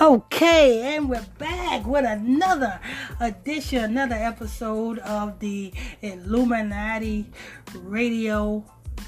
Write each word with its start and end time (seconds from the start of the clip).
Okay, 0.00 0.96
and 0.96 1.10
we're 1.10 1.26
back 1.36 1.86
with 1.86 2.06
another 2.06 2.80
edition, 3.20 3.84
another 3.84 4.14
episode 4.14 4.98
of 5.00 5.38
the 5.40 5.74
Illuminati 6.00 7.26
Radio 7.74 8.64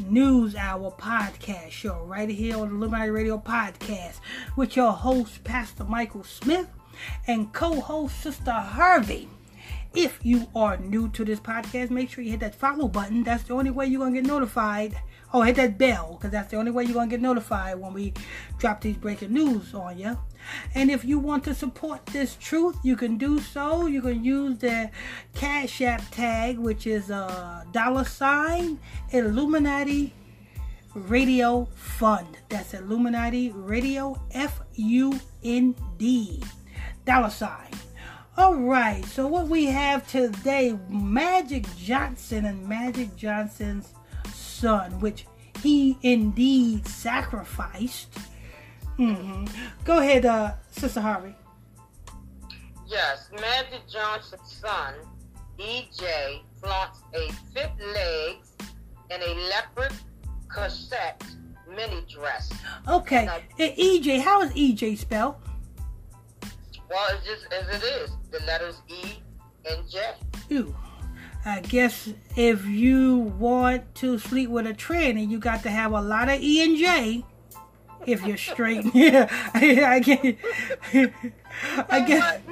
News 0.07 0.55
Hour 0.55 0.91
podcast 0.91 1.71
show, 1.71 2.05
right 2.05 2.29
here 2.29 2.59
on 2.59 2.69
the 2.69 2.75
Illuminati 2.75 3.09
Radio 3.09 3.39
podcast, 3.39 4.21
with 4.55 4.77
your 4.77 4.93
host, 4.93 5.43
Pastor 5.45 5.85
Michael 5.85 6.25
Smith, 6.25 6.69
and 7.27 7.51
co 7.55 7.81
host, 7.81 8.21
Sister 8.21 8.53
Harvey. 8.53 9.31
If 9.95 10.19
you 10.23 10.47
are 10.55 10.77
new 10.77 11.09
to 11.13 11.25
this 11.25 11.41
podcast, 11.41 11.89
make 11.89 12.11
sure 12.11 12.23
you 12.23 12.33
hit 12.33 12.41
that 12.41 12.55
follow 12.55 12.87
button. 12.87 13.25
That's 13.25 13.45
the 13.45 13.55
only 13.55 13.71
way 13.71 13.87
you're 13.87 14.01
going 14.01 14.13
to 14.13 14.21
get 14.21 14.29
notified. 14.29 14.95
Oh, 15.35 15.41
hit 15.43 15.57
that 15.57 15.79
bell, 15.79 16.17
because 16.19 16.31
that's 16.31 16.51
the 16.51 16.59
only 16.59 16.71
way 16.71 16.85
you're 16.85 16.93
going 16.93 17.09
to 17.09 17.17
get 17.17 17.23
notified 17.23 17.79
when 17.79 17.95
we 17.95 18.13
drop 18.59 18.83
these 18.83 18.97
breaking 18.97 19.33
news 19.33 19.73
on 19.73 19.99
you. 19.99 20.19
And 20.75 20.91
if 20.91 21.05
you 21.05 21.19
want 21.19 21.45
to 21.45 21.55
support 21.55 22.05
this 22.07 22.37
truth, 22.37 22.77
you 22.83 22.97
can 22.97 23.17
do 23.17 23.41
so. 23.41 23.87
You 23.87 24.03
can 24.03 24.23
use 24.23 24.59
the 24.59 24.91
Cash 25.35 25.81
App 25.81 26.03
tag, 26.11 26.59
which 26.59 26.87
is 26.87 27.11
a 27.11 27.65
dollar 27.73 28.05
sign 28.05 28.79
Illuminati 29.11 30.13
Radio 30.95 31.67
Fund. 31.75 32.37
That's 32.51 32.75
Illuminati 32.75 33.53
Radio 33.53 34.21
F 34.33 34.61
U 34.75 35.19
N 35.43 35.75
D. 35.97 36.43
Dollar 37.07 37.31
sign. 37.31 37.71
All 38.37 38.57
right, 38.57 39.05
so 39.05 39.27
what 39.27 39.49
we 39.49 39.67
have 39.67 40.07
today 40.07 40.79
Magic 40.89 41.67
Johnson 41.77 42.45
and 42.47 42.67
Magic 42.69 43.15
Johnson's 43.17 43.93
son, 44.33 44.99
which 45.01 45.27
he 45.63 45.97
indeed 46.03 46.87
sacrificed 46.87 48.19
Mm-hmm. 48.99 49.45
Go 49.85 49.99
ahead, 49.99 50.25
uh, 50.27 50.53
Sister 50.71 51.01
Harvey. 51.01 51.35
Yes, 52.87 53.29
Magic 53.33 53.81
Johnson's 53.91 54.61
son, 54.61 54.95
EJ, 55.59 56.43
flaunts 56.61 57.01
a 57.15 57.33
fit 57.55 57.71
legs 57.95 58.53
and 59.11 59.23
a 59.23 59.35
leopard 59.49 59.93
cassette 60.49 61.25
mini 61.69 62.05
dress. 62.09 62.53
Okay, 62.87 63.25
now, 63.25 63.39
EJ, 63.59 64.21
how 64.21 64.43
is 64.43 64.53
EJ 64.53 64.99
spelled? 64.99 65.37
Well, 66.91 67.17
it's 67.17 67.27
just 67.27 67.53
as 67.53 67.83
it 67.83 67.85
is. 67.85 68.11
The 68.31 68.45
letters 68.47 68.83
E 68.89 69.23
and 69.69 69.89
J. 69.91 70.01
Ew. 70.51 70.75
I 71.45 71.61
guess 71.61 72.09
if 72.37 72.65
you 72.67 73.19
want 73.39 73.95
to 73.97 74.19
sleep 74.19 74.51
with 74.51 74.67
a 74.67 74.75
tranny, 74.75 75.29
you 75.29 75.39
got 75.39 75.63
to 75.65 75.71
have 75.71 75.93
a 75.93 76.01
lot 76.01 76.29
of 76.29 76.41
E 76.41 76.63
and 76.63 76.77
J 76.77 77.25
if 78.07 78.25
you're 78.25 78.37
straight. 78.37 78.85
yeah, 78.95 79.29
I, 79.55 79.85
I 79.85 79.99
get. 80.01 80.39
I 81.89 82.01
get. 82.01 82.43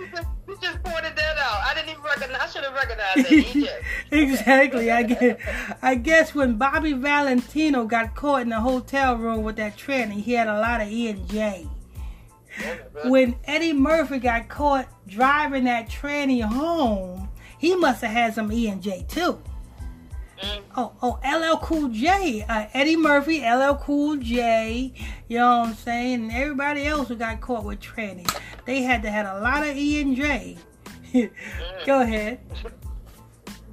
You 0.48 0.56
just 0.60 0.82
pointed 0.82 1.16
that 1.16 1.38
out. 1.38 1.60
I 1.64 1.72
didn't 1.74 1.90
even 1.90 2.02
recognize. 2.02 2.40
I 2.40 2.46
should 2.46 2.64
have 2.64 2.74
recognized 2.74 3.64
that. 3.64 3.82
exactly. 4.10 4.90
I 4.90 5.02
get. 5.04 5.40
I 5.82 5.94
guess 5.94 6.34
when 6.34 6.56
Bobby 6.56 6.92
Valentino 6.92 7.84
got 7.86 8.14
caught 8.14 8.42
in 8.42 8.48
the 8.48 8.60
hotel 8.60 9.16
room 9.16 9.42
with 9.42 9.56
that 9.56 9.76
tranny, 9.76 10.22
he 10.22 10.32
had 10.32 10.48
a 10.48 10.58
lot 10.60 10.80
of 10.80 10.88
E 10.88 11.08
and 11.08 11.28
J. 11.28 11.66
When 13.04 13.36
Eddie 13.44 13.72
Murphy 13.72 14.18
got 14.18 14.48
caught 14.48 14.88
driving 15.06 15.64
that 15.64 15.88
tranny 15.88 16.42
home, 16.42 17.29
he 17.60 17.76
must 17.76 18.00
have 18.00 18.10
had 18.10 18.34
some 18.34 18.50
E 18.50 18.68
and 18.68 18.82
J 18.82 19.04
too. 19.06 19.40
Mm. 20.42 20.62
Oh, 20.76 20.92
oh, 21.02 21.18
LL 21.22 21.58
Cool 21.58 21.88
J, 21.90 22.42
uh, 22.48 22.66
Eddie 22.72 22.96
Murphy, 22.96 23.42
LL 23.46 23.74
Cool 23.74 24.16
J, 24.16 24.94
you 25.28 25.36
know 25.36 25.58
what 25.58 25.68
I'm 25.68 25.74
saying? 25.74 26.14
And 26.14 26.32
everybody 26.32 26.86
else 26.86 27.08
who 27.08 27.16
got 27.16 27.42
caught 27.42 27.64
with 27.64 27.78
tranny. 27.78 28.26
They 28.64 28.80
had 28.80 29.02
to 29.02 29.10
have 29.10 29.36
a 29.36 29.40
lot 29.40 29.62
of 29.62 29.76
E 29.76 30.00
and 30.00 30.16
J. 30.16 30.56
mm. 31.12 31.30
Go 31.86 32.00
ahead. 32.00 32.40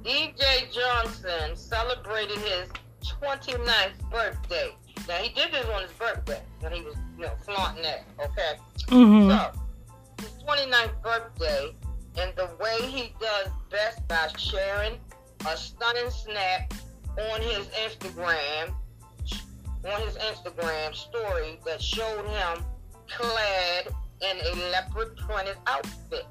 EJ 0.04 0.72
Johnson 0.72 1.56
celebrated 1.56 2.38
his 2.38 2.68
29th 3.22 4.10
birthday. 4.10 4.74
Now, 5.08 5.16
he 5.16 5.30
did 5.30 5.50
this 5.50 5.64
on 5.74 5.82
his 5.82 5.92
birthday 5.92 6.42
when 6.60 6.72
he 6.72 6.82
was, 6.82 6.94
you 7.16 7.24
know, 7.24 7.32
flaunting 7.46 7.82
that, 7.84 8.04
okay? 8.20 8.58
Mm-hmm. 8.88 9.30
So, 9.30 9.52
his 10.20 10.44
29th 10.44 11.02
birthday, 11.02 11.74
and 12.18 12.32
the 12.36 12.48
way 12.60 12.86
he 12.90 13.14
does 13.20 13.48
best 13.70 14.06
by 14.08 14.28
sharing 14.36 14.98
a 15.46 15.56
stunning 15.56 16.10
snap 16.10 16.72
on 17.32 17.40
his 17.40 17.66
Instagram, 17.68 18.74
on 19.84 20.00
his 20.02 20.16
Instagram 20.16 20.94
story 20.94 21.60
that 21.64 21.80
showed 21.80 22.24
him 22.26 22.64
clad 23.08 23.88
in 24.20 24.36
a 24.46 24.70
leopard 24.70 25.16
printed 25.16 25.56
outfit. 25.66 26.26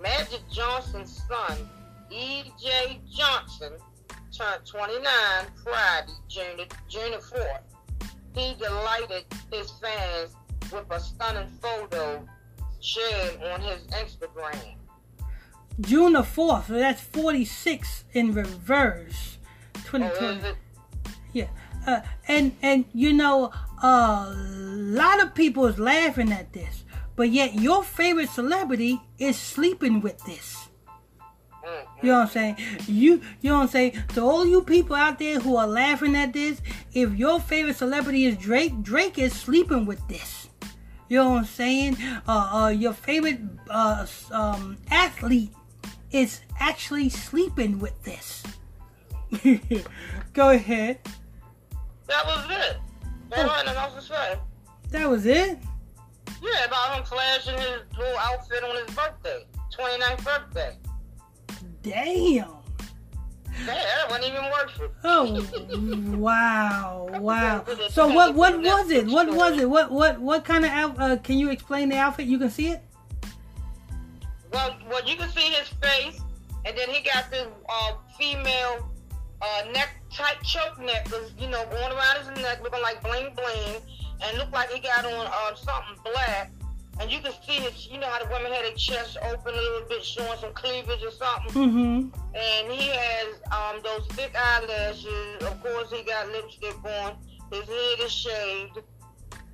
Magic 0.00 0.40
Johnson's 0.50 1.22
son, 1.28 1.56
E.J. 2.10 3.00
Johnson, 3.16 3.72
turned 4.36 4.66
29 4.66 5.02
Friday, 5.62 6.12
June, 6.28 6.66
June 6.88 7.12
4th. 7.12 7.60
He 8.34 8.54
delighted 8.58 9.24
his 9.52 9.70
fans 9.80 10.34
with 10.72 10.90
a 10.90 10.98
stunning 10.98 11.48
photo 11.60 12.26
shared 12.80 13.40
on 13.42 13.60
his 13.60 13.82
Instagram. 13.88 14.76
June 15.82 16.14
the 16.14 16.22
4th, 16.22 16.68
so 16.68 16.74
that's 16.74 17.00
46 17.00 18.04
in 18.12 18.32
reverse. 18.32 19.38
2020. 19.84 20.40
Oh, 20.44 20.54
yeah. 21.32 21.48
Uh, 21.86 22.00
and 22.28 22.54
and 22.62 22.84
you 22.94 23.12
know 23.12 23.50
a 23.82 24.32
lot 24.36 25.20
of 25.20 25.34
people 25.34 25.66
is 25.66 25.78
laughing 25.78 26.30
at 26.32 26.52
this, 26.52 26.84
but 27.16 27.30
yet 27.30 27.54
your 27.54 27.82
favorite 27.82 28.30
celebrity 28.30 29.00
is 29.18 29.36
sleeping 29.36 30.00
with 30.00 30.22
this. 30.24 30.68
You 32.02 32.08
know 32.08 32.18
what 32.18 32.22
I'm 32.22 32.28
saying? 32.28 32.56
You 32.86 33.20
you 33.40 33.50
know 33.50 33.56
what 33.58 33.62
I'm 33.62 33.68
saying? 33.68 34.02
To 34.14 34.22
all 34.22 34.44
you 34.46 34.62
people 34.62 34.96
out 34.96 35.18
there 35.18 35.38
who 35.38 35.56
are 35.56 35.66
laughing 35.66 36.16
at 36.16 36.32
this, 36.32 36.60
if 36.92 37.14
your 37.14 37.40
favorite 37.40 37.76
celebrity 37.76 38.26
is 38.26 38.36
Drake, 38.36 38.82
Drake 38.82 39.18
is 39.18 39.32
sleeping 39.32 39.86
with 39.86 40.06
this. 40.08 40.48
You 41.08 41.18
know 41.18 41.30
what 41.30 41.38
I'm 41.38 41.44
saying? 41.44 41.96
Uh, 42.26 42.50
uh, 42.52 42.68
your 42.68 42.92
favorite 42.92 43.40
uh, 43.68 44.06
um, 44.32 44.78
athlete 44.90 45.52
is 46.12 46.40
actually 46.60 47.08
sleeping 47.08 47.78
with 47.78 48.02
this. 48.02 48.42
Go 50.32 50.50
ahead. 50.50 50.98
That 52.06 52.26
was 52.26 52.44
it. 52.50 52.76
That 53.30 53.46
oh. 53.48 53.96
to 53.96 54.02
say. 54.02 54.38
That 54.90 55.08
was 55.08 55.24
it? 55.26 55.58
Yeah, 56.42 56.64
about 56.66 56.96
him 56.96 57.04
flashing 57.04 57.56
his 57.58 57.80
little 57.98 58.18
outfit 58.18 58.62
on 58.62 58.76
his 58.76 58.94
birthday. 58.94 59.46
29th 59.76 60.24
birthday. 60.24 60.76
Damn. 61.82 62.62
Yeah, 63.60 63.74
that 63.74 64.10
wasn't 64.10 64.26
even 64.26 64.44
worth 64.44 64.80
it. 64.80 64.90
Oh 65.04 66.16
wow, 66.16 67.08
wow. 67.20 67.64
So 67.90 68.08
what 68.08 68.34
what 68.34 68.60
was 68.60 68.90
it? 68.90 69.06
What 69.06 69.32
was 69.32 69.58
it? 69.58 69.68
What 69.68 69.90
what 69.90 70.20
what 70.20 70.44
kind 70.44 70.64
of? 70.64 70.98
Uh, 70.98 71.16
can 71.18 71.38
you 71.38 71.50
explain 71.50 71.90
the 71.90 71.96
outfit? 71.96 72.26
You 72.26 72.38
can 72.38 72.50
see 72.50 72.68
it. 72.68 72.82
Well, 74.52 74.76
well, 74.88 75.04
you 75.08 75.16
can 75.16 75.28
see 75.30 75.48
his 75.50 75.68
face, 75.80 76.20
and 76.64 76.76
then 76.76 76.88
he 76.90 77.02
got 77.02 77.30
this 77.30 77.46
uh, 77.68 77.92
female 78.18 78.90
uh, 79.40 79.62
neck 79.72 80.00
tight 80.12 80.42
choke 80.42 80.78
necklace, 80.78 81.32
you 81.38 81.48
know, 81.48 81.64
going 81.70 81.92
around 81.92 82.18
his 82.18 82.42
neck, 82.42 82.62
looking 82.62 82.82
like 82.82 83.02
bling 83.02 83.34
bling, 83.34 83.80
and 84.22 84.38
looked 84.38 84.52
like 84.52 84.70
he 84.70 84.80
got 84.80 85.04
on 85.04 85.26
uh, 85.26 85.54
something 85.54 85.96
black. 86.04 86.50
And 87.00 87.10
you 87.10 87.20
can 87.20 87.32
see 87.46 87.54
his, 87.54 87.88
you 87.88 87.98
know 87.98 88.06
how 88.06 88.22
the 88.22 88.28
women 88.30 88.52
had 88.52 88.64
their 88.64 88.74
chest 88.74 89.16
open 89.22 89.54
a 89.54 89.56
little 89.56 89.88
bit, 89.88 90.04
showing 90.04 90.38
some 90.38 90.52
cleavage 90.52 91.02
or 91.02 91.10
something. 91.10 91.52
Mm-hmm. 91.52 92.36
And 92.36 92.72
he 92.72 92.88
has 92.88 93.40
um, 93.50 93.80
those 93.82 94.06
thick 94.08 94.34
eyelashes. 94.36 95.42
Of 95.42 95.62
course, 95.62 95.90
he 95.90 96.02
got 96.02 96.28
lipstick 96.28 96.76
on. 96.84 97.16
His 97.50 97.66
head 97.66 98.04
is 98.04 98.12
shaved, 98.12 98.78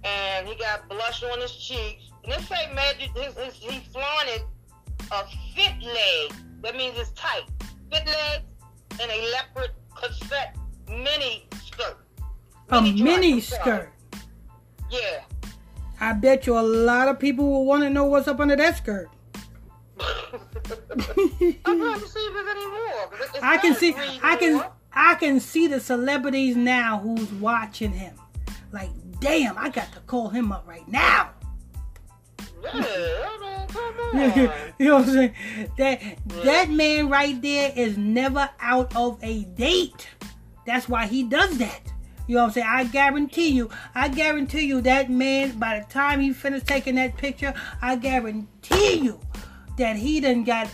and 0.04 0.48
he 0.48 0.56
got 0.56 0.88
blush 0.88 1.22
on 1.22 1.40
his 1.40 1.54
cheeks. 1.54 2.10
And 2.24 2.32
this 2.32 2.50
ain't 2.50 2.74
magic. 2.74 3.16
His, 3.16 3.34
his, 3.36 3.54
he 3.54 3.80
flaunted 3.92 4.42
a 5.10 5.24
fit 5.54 5.80
leg. 5.82 6.34
That 6.62 6.76
means 6.76 6.98
it's 6.98 7.10
tight. 7.10 7.44
Fit 7.90 8.06
leg 8.06 8.42
and 9.00 9.10
a 9.10 9.30
leopard 9.32 9.70
cassette 9.94 10.56
mini 10.88 11.46
skirt. 11.64 11.98
Mini 12.70 13.00
a 13.00 13.04
mini 13.04 13.40
skirt. 13.40 13.92
Yeah. 14.90 15.22
I 16.00 16.12
bet 16.12 16.46
you 16.46 16.58
a 16.58 16.60
lot 16.60 17.08
of 17.08 17.18
people 17.18 17.50
will 17.50 17.64
want 17.64 17.82
to 17.82 17.90
know 17.90 18.04
what's 18.04 18.28
up 18.28 18.40
under 18.40 18.56
that 18.56 18.76
skirt. 18.76 19.08
I'm 20.00 20.38
trying 21.64 22.00
to 22.00 22.08
see 22.08 22.20
if 22.20 22.34
there's 22.34 22.48
any 22.48 22.66
more. 22.66 23.42
I 23.42 23.58
can 23.58 23.74
see. 23.74 23.94
I 24.22 24.36
can. 24.36 24.64
I 24.92 25.14
can 25.14 25.38
see 25.38 25.66
the 25.66 25.80
celebrities 25.80 26.56
now 26.56 26.98
who's 26.98 27.30
watching 27.34 27.92
him. 27.92 28.14
Like, 28.72 28.90
damn, 29.20 29.56
I 29.56 29.68
got 29.68 29.92
to 29.92 30.00
call 30.00 30.28
him 30.28 30.50
up 30.50 30.66
right 30.66 30.86
now. 30.88 31.30
Yeah, 32.74 33.57
you 34.78 34.86
know 34.86 34.96
what 34.96 35.08
I'm 35.08 35.12
saying? 35.12 35.34
That 35.76 36.00
that 36.44 36.70
man 36.70 37.08
right 37.08 37.40
there 37.40 37.72
is 37.74 37.98
never 37.98 38.48
out 38.60 38.94
of 38.96 39.18
a 39.22 39.44
date. 39.44 40.08
That's 40.66 40.88
why 40.88 41.06
he 41.06 41.22
does 41.22 41.58
that. 41.58 41.80
You 42.26 42.34
know 42.34 42.42
what 42.42 42.48
I'm 42.48 42.52
saying? 42.52 42.66
I 42.68 42.84
guarantee 42.84 43.48
you, 43.48 43.70
I 43.94 44.08
guarantee 44.08 44.66
you 44.66 44.80
that 44.82 45.10
man, 45.10 45.58
by 45.58 45.80
the 45.80 45.86
time 45.86 46.20
he 46.20 46.32
finished 46.32 46.66
taking 46.66 46.96
that 46.96 47.16
picture, 47.16 47.54
I 47.80 47.96
guarantee 47.96 48.98
you 48.98 49.20
that 49.78 49.96
he 49.96 50.20
done 50.20 50.44
got 50.44 50.68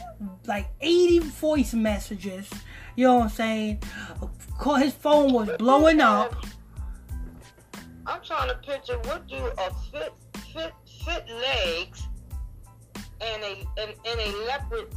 like 0.46 0.66
80 0.80 1.20
voice 1.20 1.74
messages. 1.74 2.50
You 2.96 3.06
know 3.06 3.14
what 3.16 3.24
I'm 3.24 3.30
saying? 3.30 3.82
His 4.78 4.94
phone 4.94 5.32
was 5.32 5.50
blowing 5.58 6.00
up. 6.00 6.34
I'm 8.06 8.20
trying 8.22 8.48
to 8.48 8.56
picture 8.56 8.98
what 9.00 9.26
do 9.28 9.36
a 9.36 9.74
fit 9.90 10.12
fit 10.52 10.72
fit 11.04 11.26
legs 11.28 12.06
and 13.20 13.42
a 13.42 13.66
and, 13.78 13.94
and 14.04 14.20
a 14.20 14.46
leopard 14.46 14.88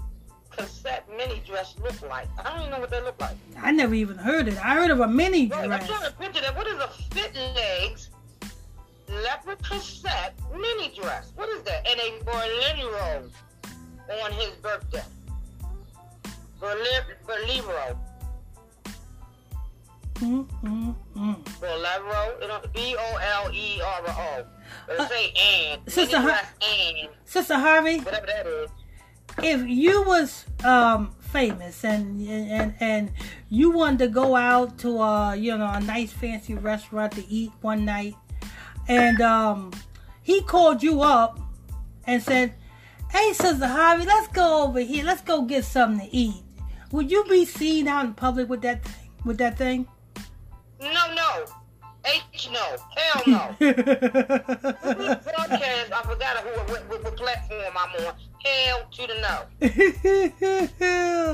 cassette 0.52 1.08
mini 1.16 1.42
dress 1.46 1.75
look 1.81 2.02
like? 2.10 2.28
I 2.40 2.44
don't 2.50 2.60
even 2.60 2.72
know 2.72 2.80
what 2.80 2.90
they 2.90 3.02
look 3.02 3.19
like. 3.19 3.36
I 3.58 3.72
never 3.72 3.94
even 3.94 4.18
heard 4.18 4.48
it. 4.48 4.58
I 4.58 4.75
heard 4.75 4.92
of 4.92 5.00
a 5.00 5.08
mini 5.08 5.48
right, 5.48 5.66
dress. 5.66 5.81
I'm 5.81 5.88
trying 5.88 6.12
to 6.12 6.18
picture 6.18 6.42
that. 6.42 6.56
What 6.56 6.68
is 6.68 6.80
a 6.80 6.88
fit 7.14 7.36
legs 7.56 8.10
leopard 9.10 9.62
cassette 9.64 10.34
mini 10.54 10.94
dress? 11.00 11.31
What 11.36 11.50
is 11.50 11.62
that? 11.64 11.88
And 11.88 12.00
a 12.00 12.24
Berlin 12.24 12.86
rose 12.94 13.31
on 14.24 14.31
his 14.31 14.50
birthday. 14.62 15.04
Berlin, 16.60 17.04
Berlin 17.25 17.64
rose. 17.66 17.96
Mm-hmm. 20.16 21.34
Bolero, 21.62 22.60
B 22.74 22.96
O 22.98 23.18
L 23.44 23.54
E 23.54 23.81
R 23.81 24.02
O. 24.08 24.46
Let's 24.88 25.00
uh, 25.02 25.08
say 25.08 25.34
and. 25.40 25.81
Sister, 25.92 26.19
Har- 26.19 26.48
and. 26.62 27.10
Sister 27.25 27.56
Harvey. 27.56 28.00
Whatever 28.00 28.25
that 28.28 28.48
is. 28.48 28.69
If 29.44 29.68
you 29.68 30.04
was 30.04 30.46
um, 30.64 31.14
famous 31.19 31.84
and 31.84 32.28
and 32.28 32.74
and 32.80 33.12
you 33.50 33.72
wanted 33.72 34.00
to 34.00 34.08
go 34.08 34.36
out 34.36 34.80
to 34.80 35.00
a 35.00 35.36
you 35.36 35.56
know 35.58 35.69
a 35.69 35.80
nice 35.80 36.12
fancy 36.12 36.56
restaurant 36.56 37.14
to 37.14 37.28
eat 37.30 37.52
one 37.62 37.86
night, 37.86 38.16
and 38.88 39.22
um, 39.22 39.72
he 40.24 40.42
called 40.42 40.81
you 40.81 41.02
up 41.02 41.40
and 42.06 42.24
said, 42.24 42.54
"Hey, 43.12 43.34
Sister 43.34 43.68
Harvey, 43.68 44.06
let's 44.06 44.28
go 44.30 44.64
over 44.64 44.80
here. 44.80 45.04
Let's 45.04 45.22
go 45.22 45.44
get 45.44 45.66
something 45.66 46.10
to 46.10 46.16
eat." 46.16 46.44
Would 46.92 47.12
you 47.12 47.24
be 47.25 47.46
seen 47.46 47.88
out 47.88 48.06
in 48.06 48.14
public 48.14 48.50
with 48.50 48.62
that 48.62 48.84
thing? 48.84 49.10
With 49.25 49.38
that 49.40 49.58
thing? 49.58 49.88
H 52.07 52.50
no. 52.51 52.75
Hell 52.95 53.24
no. 53.27 53.56
broadcast, 53.59 53.81
I 55.92 56.01
forgot 56.04 56.38
who, 56.38 56.50
what, 56.71 56.88
what, 56.89 57.04
what 57.04 57.18
platform 57.18 57.74
I'm 57.75 58.06
on. 58.06 58.13
Hell 58.44 58.88
to 58.92 59.07
the 59.07 59.15
no. 59.21 59.44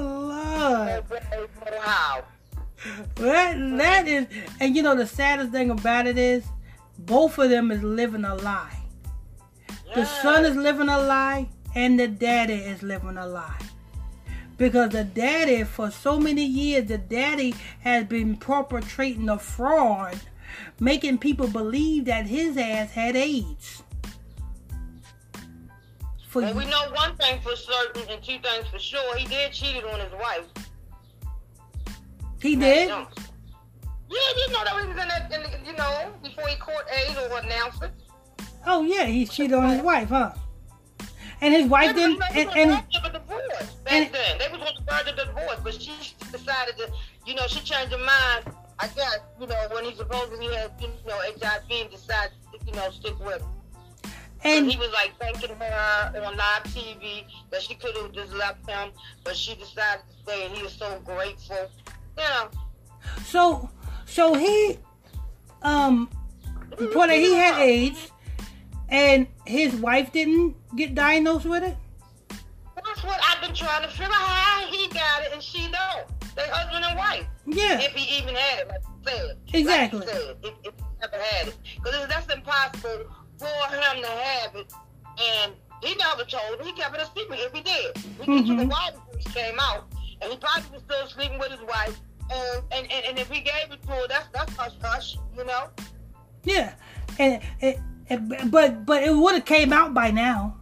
Lord. 0.09 1.03
How? 1.81 2.23
That, 3.15 3.57
that 3.77 4.07
is, 4.07 4.27
and 4.59 4.75
you 4.75 4.81
know 4.81 4.95
the 4.95 5.07
saddest 5.07 5.51
thing 5.51 5.69
about 5.69 6.07
it 6.07 6.17
is, 6.17 6.43
both 6.97 7.37
of 7.37 7.49
them 7.49 7.71
is 7.71 7.83
living 7.83 8.25
a 8.25 8.35
lie. 8.35 8.79
The 9.95 10.05
son 10.05 10.45
is 10.45 10.55
living 10.55 10.89
a 10.89 10.99
lie, 10.99 11.49
and 11.75 11.99
the 11.99 12.07
daddy 12.07 12.55
is 12.55 12.81
living 12.81 13.17
a 13.17 13.27
lie 13.27 13.59
because 14.57 14.91
the 14.91 15.03
daddy 15.03 15.63
for 15.63 15.89
so 15.89 16.19
many 16.19 16.45
years 16.45 16.87
the 16.87 16.97
daddy 16.97 17.55
has 17.79 18.05
been 18.05 18.37
perpetrating 18.37 19.29
a 19.29 19.37
fraud 19.37 20.19
making 20.79 21.17
people 21.17 21.47
believe 21.47 22.05
that 22.05 22.25
his 22.25 22.57
ass 22.57 22.91
had 22.91 23.15
AIDS. 23.15 23.83
For 26.27 26.41
well, 26.41 26.53
we 26.55 26.65
know 26.65 26.91
one 26.93 27.15
thing 27.17 27.39
for 27.41 27.55
certain 27.55 28.09
and 28.09 28.23
two 28.23 28.39
things 28.39 28.67
for 28.71 28.79
sure. 28.79 29.15
He 29.17 29.25
did 29.25 29.51
cheated 29.53 29.85
on 29.85 29.99
his 29.99 30.11
wife. 30.13 30.45
He 32.41 32.55
did? 32.55 32.89
Yeah, 32.89 33.05
you 34.09 34.51
know 34.51 34.63
that 34.63 34.75
was 34.75 34.85
in 34.85 34.95
that, 34.95 35.31
in 35.31 35.43
the, 35.43 35.71
you 35.71 35.77
know, 35.77 36.11
before 36.21 36.47
he 36.47 36.55
caught 36.57 36.83
AIDS 36.91 37.17
or 37.17 37.37
announced 37.39 37.83
it. 37.83 37.91
Oh, 38.65 38.83
yeah, 38.83 39.05
he 39.05 39.25
cheated 39.25 39.53
on 39.53 39.69
his 39.69 39.81
wife, 39.81 40.09
huh? 40.09 40.33
And 41.41 41.53
his 41.53 41.67
wife 41.67 41.95
didn't. 41.95 42.21
And, 42.31 42.49
and, 42.49 42.71
and, 42.71 43.13
divorce 43.13 43.73
back 43.83 43.93
and, 43.93 44.13
then. 44.13 44.37
They 44.39 44.47
was 44.49 44.61
on 44.61 44.73
the 44.77 44.91
verge 44.91 45.07
of 45.07 45.15
divorce, 45.15 45.59
but 45.63 45.81
she 45.81 45.91
decided 46.31 46.77
to, 46.77 46.91
you 47.25 47.35
know, 47.35 47.47
she 47.47 47.59
changed 47.59 47.93
her 47.93 47.97
mind. 47.97 48.55
I 48.79 48.87
guess, 48.87 49.19
you 49.39 49.47
know, 49.47 49.67
when 49.71 49.85
he 49.85 49.95
supposedly 49.95 50.53
had, 50.53 50.71
you 50.79 50.87
know, 51.07 51.17
HIV 51.41 51.63
and 51.69 51.89
decided, 51.91 52.33
to, 52.51 52.65
you 52.65 52.73
know, 52.73 52.89
stick 52.91 53.17
with 53.19 53.41
him. 53.41 53.49
And 54.45 54.69
he 54.69 54.77
was 54.77 54.91
like 54.91 55.17
thanking 55.19 55.55
her 55.55 56.11
on 56.15 56.35
live 56.35 56.63
TV 56.63 57.23
that 57.49 57.61
she 57.61 57.75
could 57.75 57.95
have 57.95 58.11
just 58.11 58.33
left 58.33 58.69
him, 58.69 58.91
but 59.23 59.37
she 59.37 59.55
decided 59.55 60.03
to 60.09 60.23
stay, 60.23 60.45
and 60.45 60.53
he 60.53 60.61
was 60.61 60.73
so 60.73 60.99
grateful. 61.05 61.69
Yeah. 62.17 62.47
So, 63.23 63.69
so 64.05 64.33
he, 64.33 64.77
um, 65.61 66.09
that 66.77 67.09
he 67.11 67.33
had 67.35 67.57
AIDS, 67.59 68.11
and 68.89 69.27
his 69.45 69.75
wife 69.75 70.11
didn't 70.11 70.55
get 70.75 70.93
diagnosed 70.93 71.45
with 71.45 71.63
it? 71.63 71.75
That's 72.75 73.03
what 73.03 73.19
I've 73.27 73.41
been 73.41 73.55
trying 73.55 73.83
to 73.83 73.89
figure 73.89 74.05
out 74.05 74.11
how 74.11 74.67
he 74.67 74.87
got 74.89 75.23
it 75.23 75.33
and 75.33 75.41
she 75.41 75.69
don't. 75.71 76.22
They 76.35 76.47
husband 76.49 76.85
and 76.85 76.97
wife. 76.97 77.27
Yeah. 77.45 77.79
If 77.79 77.93
he 77.93 78.17
even 78.17 78.35
had 78.35 78.59
it, 78.59 78.67
like 78.69 78.81
you 78.83 79.11
said. 79.11 79.37
Exactly. 79.53 79.99
Like 79.99 80.09
said, 80.09 80.37
if, 80.43 80.53
if 80.63 80.73
he 80.73 80.83
never 81.01 81.17
had 81.17 81.47
it. 81.49 81.57
Because 81.75 82.07
that's 82.07 82.33
impossible 82.33 83.05
for 83.37 83.75
him 83.75 84.01
to 84.01 84.09
have 84.09 84.55
it. 84.55 84.73
And 85.21 85.53
he 85.81 85.95
never 85.95 86.23
told 86.23 86.59
him. 86.59 86.65
He 86.65 86.73
kept 86.73 86.95
it 86.95 87.01
a 87.01 87.05
secret 87.05 87.39
if 87.39 87.53
he 87.53 87.61
did. 87.61 87.97
He 87.97 88.31
mm-hmm. 88.31 88.59
a 88.59 88.65
while 88.65 88.91
before 88.91 89.17
he 89.19 89.29
came 89.29 89.59
out. 89.59 89.85
And 90.21 90.31
he 90.31 90.37
probably 90.37 90.69
was 90.71 90.81
still 90.83 91.07
sleeping 91.07 91.39
with 91.39 91.51
his 91.51 91.61
wife. 91.61 91.99
And, 92.31 92.63
and, 92.71 92.91
and, 92.91 93.05
and 93.05 93.19
if 93.19 93.29
he 93.29 93.41
gave 93.41 93.71
it 93.71 93.81
to 93.83 93.89
her, 93.89 94.07
that's, 94.07 94.27
that's 94.33 94.55
hush 94.55 94.73
hush, 94.81 95.17
you 95.37 95.45
know? 95.45 95.69
Yeah. 96.43 96.73
And, 97.19 97.41
and 97.61 97.81
but 98.51 98.85
but 98.85 99.03
it 99.03 99.15
would 99.15 99.35
have 99.35 99.45
came 99.45 99.71
out 99.71 99.93
by 99.93 100.11
now. 100.11 100.57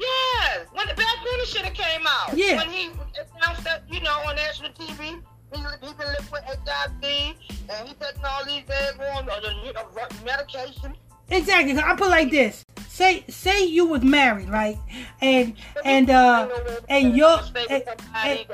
Yes, 0.00 0.66
when 0.72 0.86
the 0.88 0.94
then 0.94 1.06
it 1.06 1.46
should 1.46 1.62
have 1.62 1.74
came 1.74 2.06
out. 2.06 2.36
Yeah. 2.36 2.56
When 2.56 2.70
he 2.70 2.90
announced 3.36 3.64
that, 3.64 3.82
you 3.90 4.00
know, 4.00 4.16
on 4.26 4.36
national 4.36 4.70
TV, 4.70 5.20
he, 5.52 5.58
he 5.58 5.92
been 5.92 6.08
living 6.08 6.32
with 6.32 6.42
HIV 6.44 7.04
and 7.04 7.88
he 7.88 7.94
taking 7.94 8.24
all 8.24 8.44
these 8.46 8.62
daggone 8.64 9.28
uh, 9.28 10.24
medication. 10.24 10.94
Exactly. 11.30 11.78
I 11.78 11.94
put 11.94 12.08
like 12.08 12.30
this. 12.30 12.64
Say 12.88 13.24
say 13.28 13.64
you 13.64 13.86
was 13.86 14.02
married, 14.02 14.48
right? 14.48 14.76
And 15.20 15.54
and 15.84 16.10
uh 16.10 16.48
and 16.88 17.16
your 17.16 17.40
and, 17.70 17.82
and, 18.14 18.46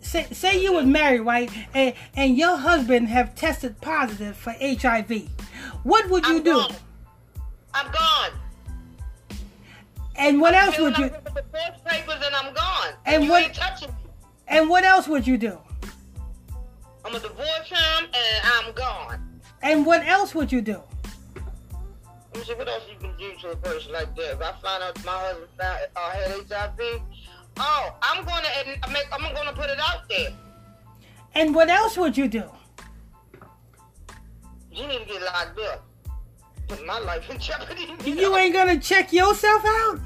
say 0.00 0.26
say 0.32 0.60
you 0.60 0.72
was 0.72 0.84
married, 0.84 1.20
right? 1.20 1.50
And 1.74 1.94
and 2.16 2.36
your 2.36 2.56
husband 2.56 3.08
have 3.08 3.34
tested 3.34 3.80
positive 3.80 4.36
for 4.36 4.52
HIV. 4.60 5.28
What 5.84 6.10
would 6.10 6.26
you 6.26 6.38
I'm 6.38 6.42
do? 6.42 6.52
Gone. 6.54 6.74
I'm 7.72 7.92
gone. 7.92 8.30
And 10.18 10.40
what 10.40 10.52
else 10.52 10.78
would 10.78 10.98
you? 10.98 11.08
The 11.08 11.44
papers 11.86 12.22
and 12.24 12.34
I'm 12.34 12.52
gone. 12.52 12.92
And, 13.06 13.24
you 13.24 13.30
what? 13.30 13.44
Ain't 13.44 13.54
touching 13.54 13.88
me. 13.88 13.94
And 14.48 14.68
what 14.68 14.84
else 14.84 15.06
would 15.06 15.26
you 15.26 15.38
do? 15.38 15.58
I'm 17.04 17.12
gonna 17.12 17.20
divorce 17.20 17.68
him 17.68 18.04
and 18.04 18.42
I'm 18.44 18.74
gone. 18.74 19.40
And 19.62 19.86
what 19.86 20.04
else 20.04 20.34
would 20.34 20.50
you 20.50 20.60
do? 20.60 20.82
Let 21.34 22.36
me 22.36 22.44
see 22.44 22.54
what 22.54 22.68
else 22.68 22.82
you 22.90 22.98
can 22.98 23.16
do 23.16 23.32
to 23.42 23.50
a 23.52 23.56
person 23.56 23.92
like 23.92 24.14
that. 24.16 24.32
If 24.32 24.42
I 24.42 24.52
find 24.60 24.82
out 24.82 25.04
my 25.04 25.12
husband 25.12 25.48
found, 25.56 25.78
uh, 25.96 26.10
had 26.10 26.30
HIV, 26.48 27.00
oh, 27.58 27.96
I'm 28.02 28.24
gonna 28.24 28.48
make. 28.92 29.06
I'm 29.12 29.34
gonna 29.34 29.52
put 29.52 29.70
it 29.70 29.78
out 29.80 30.08
there. 30.08 30.30
And 31.34 31.54
what 31.54 31.68
else 31.68 31.96
would 31.96 32.16
you 32.16 32.28
do? 32.28 32.44
You 34.72 34.86
need 34.86 34.98
to 34.98 35.04
get 35.06 35.22
locked 35.22 35.58
up 35.60 35.84
put 36.68 36.84
my 36.86 36.98
life 37.00 37.28
in 37.30 37.38
jeopardy. 37.40 37.88
You, 38.04 38.14
you 38.14 38.30
know? 38.30 38.36
ain't 38.36 38.54
gonna 38.54 38.78
check 38.78 39.12
yourself 39.12 39.64
out? 39.64 40.00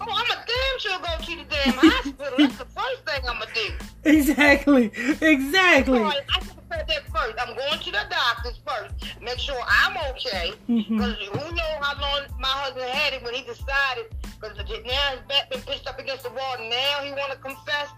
Oh, 0.00 0.06
I'm 0.08 0.30
a 0.30 0.44
damn 0.44 0.78
sure 0.78 0.98
go 0.98 1.24
to 1.24 1.36
the 1.36 1.44
damn 1.44 1.74
hospital. 1.74 2.34
That's 2.38 2.58
the 2.58 2.64
first 2.66 3.04
thing 3.06 3.28
I'm 3.28 3.38
gonna 3.38 3.52
do. 3.54 3.72
Exactly. 4.04 4.92
Exactly. 5.20 6.00
I 6.00 6.10
should 6.10 6.24
have 6.30 6.64
said 6.70 6.88
that 6.88 7.02
first. 7.12 7.36
I'm 7.40 7.56
going 7.56 7.78
to 7.80 7.90
the 7.90 8.04
doctors 8.10 8.60
first. 8.66 8.94
Make 9.20 9.38
sure 9.38 9.58
I'm 9.66 9.96
okay. 10.12 10.52
Because 10.66 11.16
mm-hmm. 11.16 11.38
who 11.38 11.54
knows 11.54 11.76
how 11.80 12.00
long 12.00 12.22
my 12.38 12.48
husband 12.48 12.86
had 12.86 13.14
it 13.14 13.22
when 13.22 13.34
he 13.34 13.42
decided. 13.42 14.12
Because 14.40 14.56
now 14.84 15.10
his 15.10 15.20
back 15.28 15.50
been 15.50 15.60
pushed 15.62 15.86
up 15.86 15.98
against 15.98 16.24
the 16.24 16.30
wall. 16.30 16.56
Now 16.58 17.02
he 17.02 17.10
want 17.12 17.32
to 17.32 17.38
confess. 17.38 17.88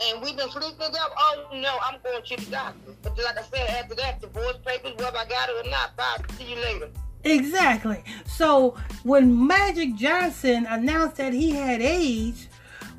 And 0.00 0.22
we've 0.22 0.36
been 0.36 0.48
sleeping 0.50 0.80
up. 0.80 1.12
Oh, 1.18 1.48
no, 1.54 1.76
I'm 1.82 2.00
going 2.04 2.22
to 2.22 2.36
the 2.36 2.50
doctor. 2.50 2.94
But 3.02 3.18
like 3.18 3.36
I 3.36 3.42
said, 3.42 3.68
after 3.70 3.96
that, 3.96 4.20
divorce 4.20 4.58
papers, 4.64 4.94
whether 4.96 5.18
I 5.18 5.26
got 5.26 5.48
it 5.48 5.66
or 5.66 5.70
not, 5.70 5.96
bye. 5.96 6.16
See 6.38 6.54
you 6.54 6.56
later. 6.56 6.88
Exactly. 7.24 8.02
So 8.26 8.76
when 9.02 9.46
Magic 9.46 9.94
Johnson 9.96 10.66
announced 10.66 11.16
that 11.16 11.32
he 11.32 11.50
had 11.50 11.82
AIDS, 11.82 12.48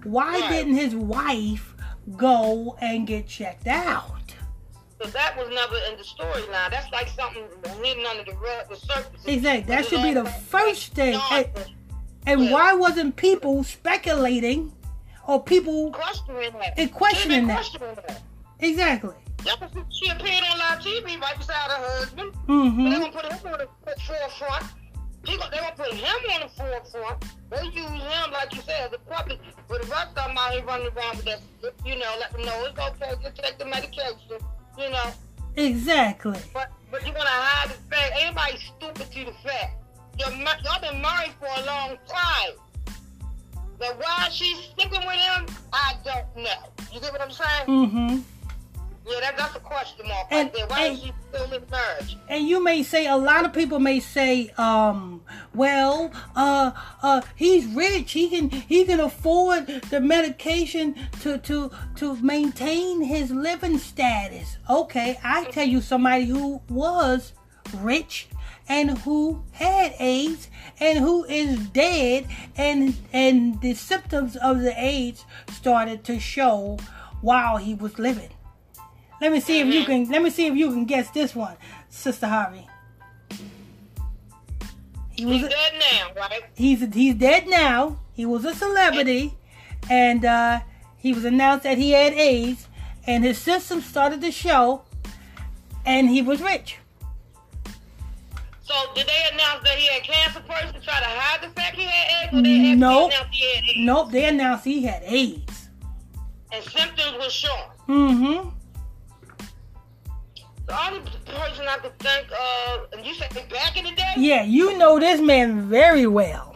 why 0.03 0.39
right. 0.39 0.49
didn't 0.49 0.75
his 0.75 0.95
wife 0.95 1.75
go 2.17 2.77
and 2.81 3.07
get 3.07 3.27
checked 3.27 3.67
out? 3.67 4.15
Because 4.97 5.13
that 5.13 5.38
was 5.38 5.47
never 5.49 5.77
in 5.89 5.97
the 5.97 6.03
storyline. 6.03 6.71
That's 6.71 6.91
like 6.91 7.07
something 7.07 7.43
hidden 7.81 8.05
under 8.05 8.23
the, 8.25 8.35
the 8.69 8.75
surface. 8.75 9.21
Exactly. 9.25 9.73
That 9.73 9.85
should 9.85 10.03
be 10.03 10.13
the 10.13 10.25
first 10.25 10.93
thing. 10.93 11.19
And, 11.31 11.47
and 12.25 12.43
yeah. 12.43 12.51
why 12.51 12.73
wasn't 12.73 13.15
people 13.15 13.63
speculating 13.63 14.73
or 15.25 15.41
people 15.41 15.91
questioning 15.91 16.51
that? 16.59 16.91
Questioning 16.91 17.47
that. 17.47 17.55
Questioning 17.55 17.95
that. 17.95 18.21
Exactly. 18.59 19.15
She 19.91 20.10
appeared 20.10 20.43
on 20.51 20.60
live 20.60 20.79
TV 20.79 21.19
right 21.19 21.38
beside 21.38 21.72
her 21.72 22.00
husband. 22.00 22.34
Mm-hmm. 22.48 22.89
They're 22.89 23.00
gonna 23.00 23.12
put 23.12 23.25
him 23.25 23.51
on 23.51 23.60
the 23.60 23.67
forefront. 23.86 24.65
He 25.25 25.38
they're 25.38 25.50
gonna 25.50 25.74
put 25.75 25.93
him 25.93 26.31
on 26.31 26.41
the 26.41 26.50
forefront. 26.50 27.25
They 27.50 27.63
use 27.65 28.03
him, 28.03 28.31
like 28.31 28.53
you 28.53 28.62
said, 28.62 28.88
as 28.88 28.93
a 28.93 29.00
puppet. 29.00 29.39
But 29.67 29.81
the 29.81 29.88
rest 29.88 30.10
of 30.10 30.27
them 30.27 30.38
out 30.38 30.51
here 30.51 30.63
running 30.63 30.88
around 30.88 31.17
with 31.17 31.25
that, 31.25 31.41
you 31.86 31.96
know, 31.98 32.15
let 32.19 32.31
them 32.31 32.43
know 32.46 32.65
it's 32.65 32.79
okay, 32.79 33.13
just 33.22 33.36
take 33.38 33.58
the 33.58 33.65
medication, 33.65 34.39
you 34.77 34.89
know. 34.89 35.12
Exactly. 35.55 36.39
But 36.53 36.72
but 36.91 37.05
you 37.05 37.13
wanna 37.13 37.29
hide 37.29 37.69
the 37.69 37.96
fact. 37.96 38.13
Anybody 38.19 38.58
stupid 38.58 39.12
to 39.12 39.25
the 39.25 39.34
fact. 39.48 39.75
You're, 40.17 40.31
y'all 40.31 40.81
been 40.81 41.01
married 41.01 41.31
for 41.39 41.48
a 41.48 41.65
long 41.65 41.98
time. 42.08 42.96
But 43.79 43.98
why 43.98 44.27
she's 44.31 44.58
sticking 44.58 45.00
with 45.08 45.15
him, 45.15 45.46
I 45.72 45.93
don't 46.03 46.43
know. 46.43 46.69
You 46.91 47.00
get 47.00 47.13
what 47.13 47.22
I'm 47.22 47.31
saying? 47.31 47.67
Mm-hmm. 47.67 48.19
Yeah, 49.07 49.19
that, 49.21 49.37
that's 49.37 49.55
a 49.55 49.59
question 49.59 50.07
mark 50.07 50.27
And- 50.29 50.47
right 50.47 50.53
there. 50.53 50.67
Why 50.67 50.85
and- 50.85 50.97
is 50.97 51.03
she 51.03 51.13
still 51.29 51.51
in 51.53 51.63
marriage? 51.71 52.17
And 52.27 52.47
you 52.47 52.63
may 52.63 52.83
say 52.83 53.07
a 53.07 53.15
lot 53.15 53.45
of 53.45 53.53
people 53.53 53.79
may 53.79 53.99
say, 53.99 54.49
um, 54.57 55.21
well, 55.53 56.11
uh, 56.35 56.71
uh, 57.01 57.21
he's 57.35 57.65
rich. 57.65 58.11
He 58.11 58.29
can 58.29 58.49
he 58.49 58.85
can 58.85 58.99
afford 58.99 59.67
the 59.89 59.99
medication 59.99 60.95
to 61.21 61.37
to 61.39 61.71
to 61.95 62.15
maintain 62.17 63.01
his 63.01 63.31
living 63.31 63.77
status. 63.79 64.57
Okay, 64.69 65.19
I 65.23 65.45
tell 65.45 65.67
you 65.67 65.81
somebody 65.81 66.25
who 66.25 66.61
was 66.69 67.33
rich 67.77 68.27
and 68.67 68.97
who 68.99 69.43
had 69.51 69.95
AIDS 69.99 70.49
and 70.79 70.99
who 70.99 71.23
is 71.25 71.57
dead 71.69 72.27
and 72.55 72.95
and 73.11 73.59
the 73.61 73.73
symptoms 73.73 74.35
of 74.35 74.61
the 74.61 74.73
AIDS 74.79 75.25
started 75.51 76.03
to 76.05 76.19
show 76.19 76.77
while 77.21 77.57
he 77.57 77.73
was 77.73 77.97
living. 77.97 78.29
Let 79.21 79.31
me 79.31 79.39
see 79.39 79.59
if 79.59 79.67
you 79.67 79.85
can. 79.85 80.09
Let 80.09 80.21
me 80.21 80.29
see 80.29 80.47
if 80.47 80.55
you 80.55 80.69
can 80.71 80.85
guess 80.85 81.09
this 81.11 81.35
one, 81.35 81.55
Sister 81.89 82.27
Harvey. 82.27 82.67
He 85.11 85.25
was. 85.25 85.35
He's 85.38 85.43
A, 85.45 85.49
dead 85.49 85.73
now, 85.91 86.21
right? 86.21 86.43
he's 86.55 86.93
he's 86.93 87.15
dead 87.15 87.47
now. 87.47 87.99
He 88.13 88.25
was 88.25 88.45
a 88.45 88.53
celebrity, 88.55 89.38
and 89.89 90.23
uh, 90.25 90.61
he 90.97 91.13
was 91.13 91.25
announced 91.25 91.63
that 91.63 91.77
he 91.77 91.91
had 91.91 92.13
AIDS, 92.13 92.67
and 93.05 93.23
his 93.23 93.38
symptoms 93.38 93.85
started 93.85 94.21
to 94.21 94.31
show, 94.31 94.83
and 95.85 96.09
he 96.09 96.21
was 96.21 96.41
rich. 96.41 96.77
So 98.63 98.73
did 98.93 99.07
they 99.07 99.33
announce 99.33 99.63
that 99.63 99.77
he 99.77 99.88
had 99.93 100.03
cancer 100.03 100.43
first 100.47 100.75
to 100.75 100.79
try 100.81 100.99
to 100.99 101.05
hide 101.05 101.41
the 101.41 101.53
fact 101.53 101.75
he 101.75 101.83
had 101.83 102.25
AIDS, 102.29 102.38
or 102.38 102.41
they 102.43 102.75
Nope. 102.75 103.11
announced 103.11 103.27
he 103.33 103.55
had 103.55 103.63
AIDS? 103.65 103.73
Nope, 103.79 104.11
they 104.11 104.25
announced 104.25 104.65
he 104.65 104.83
had 104.83 105.01
AIDS. 105.05 105.69
And 106.51 106.63
symptoms 106.63 107.13
were 107.21 107.29
shown. 107.29 107.69
Mm-hmm. 107.88 108.49
The 110.69 110.77
only 110.88 110.99
person 111.25 111.65
I 111.67 111.77
could 111.81 111.97
think 111.97 112.27
of, 112.31 112.93
and 112.93 113.03
you 113.03 113.15
said 113.15 113.33
back 113.49 113.75
in 113.75 113.85
the 113.85 113.91
day, 113.91 114.13
Yeah, 114.17 114.43
you 114.43 114.77
know 114.77 114.99
this 114.99 115.19
man 115.19 115.67
very 115.67 116.05
well. 116.05 116.55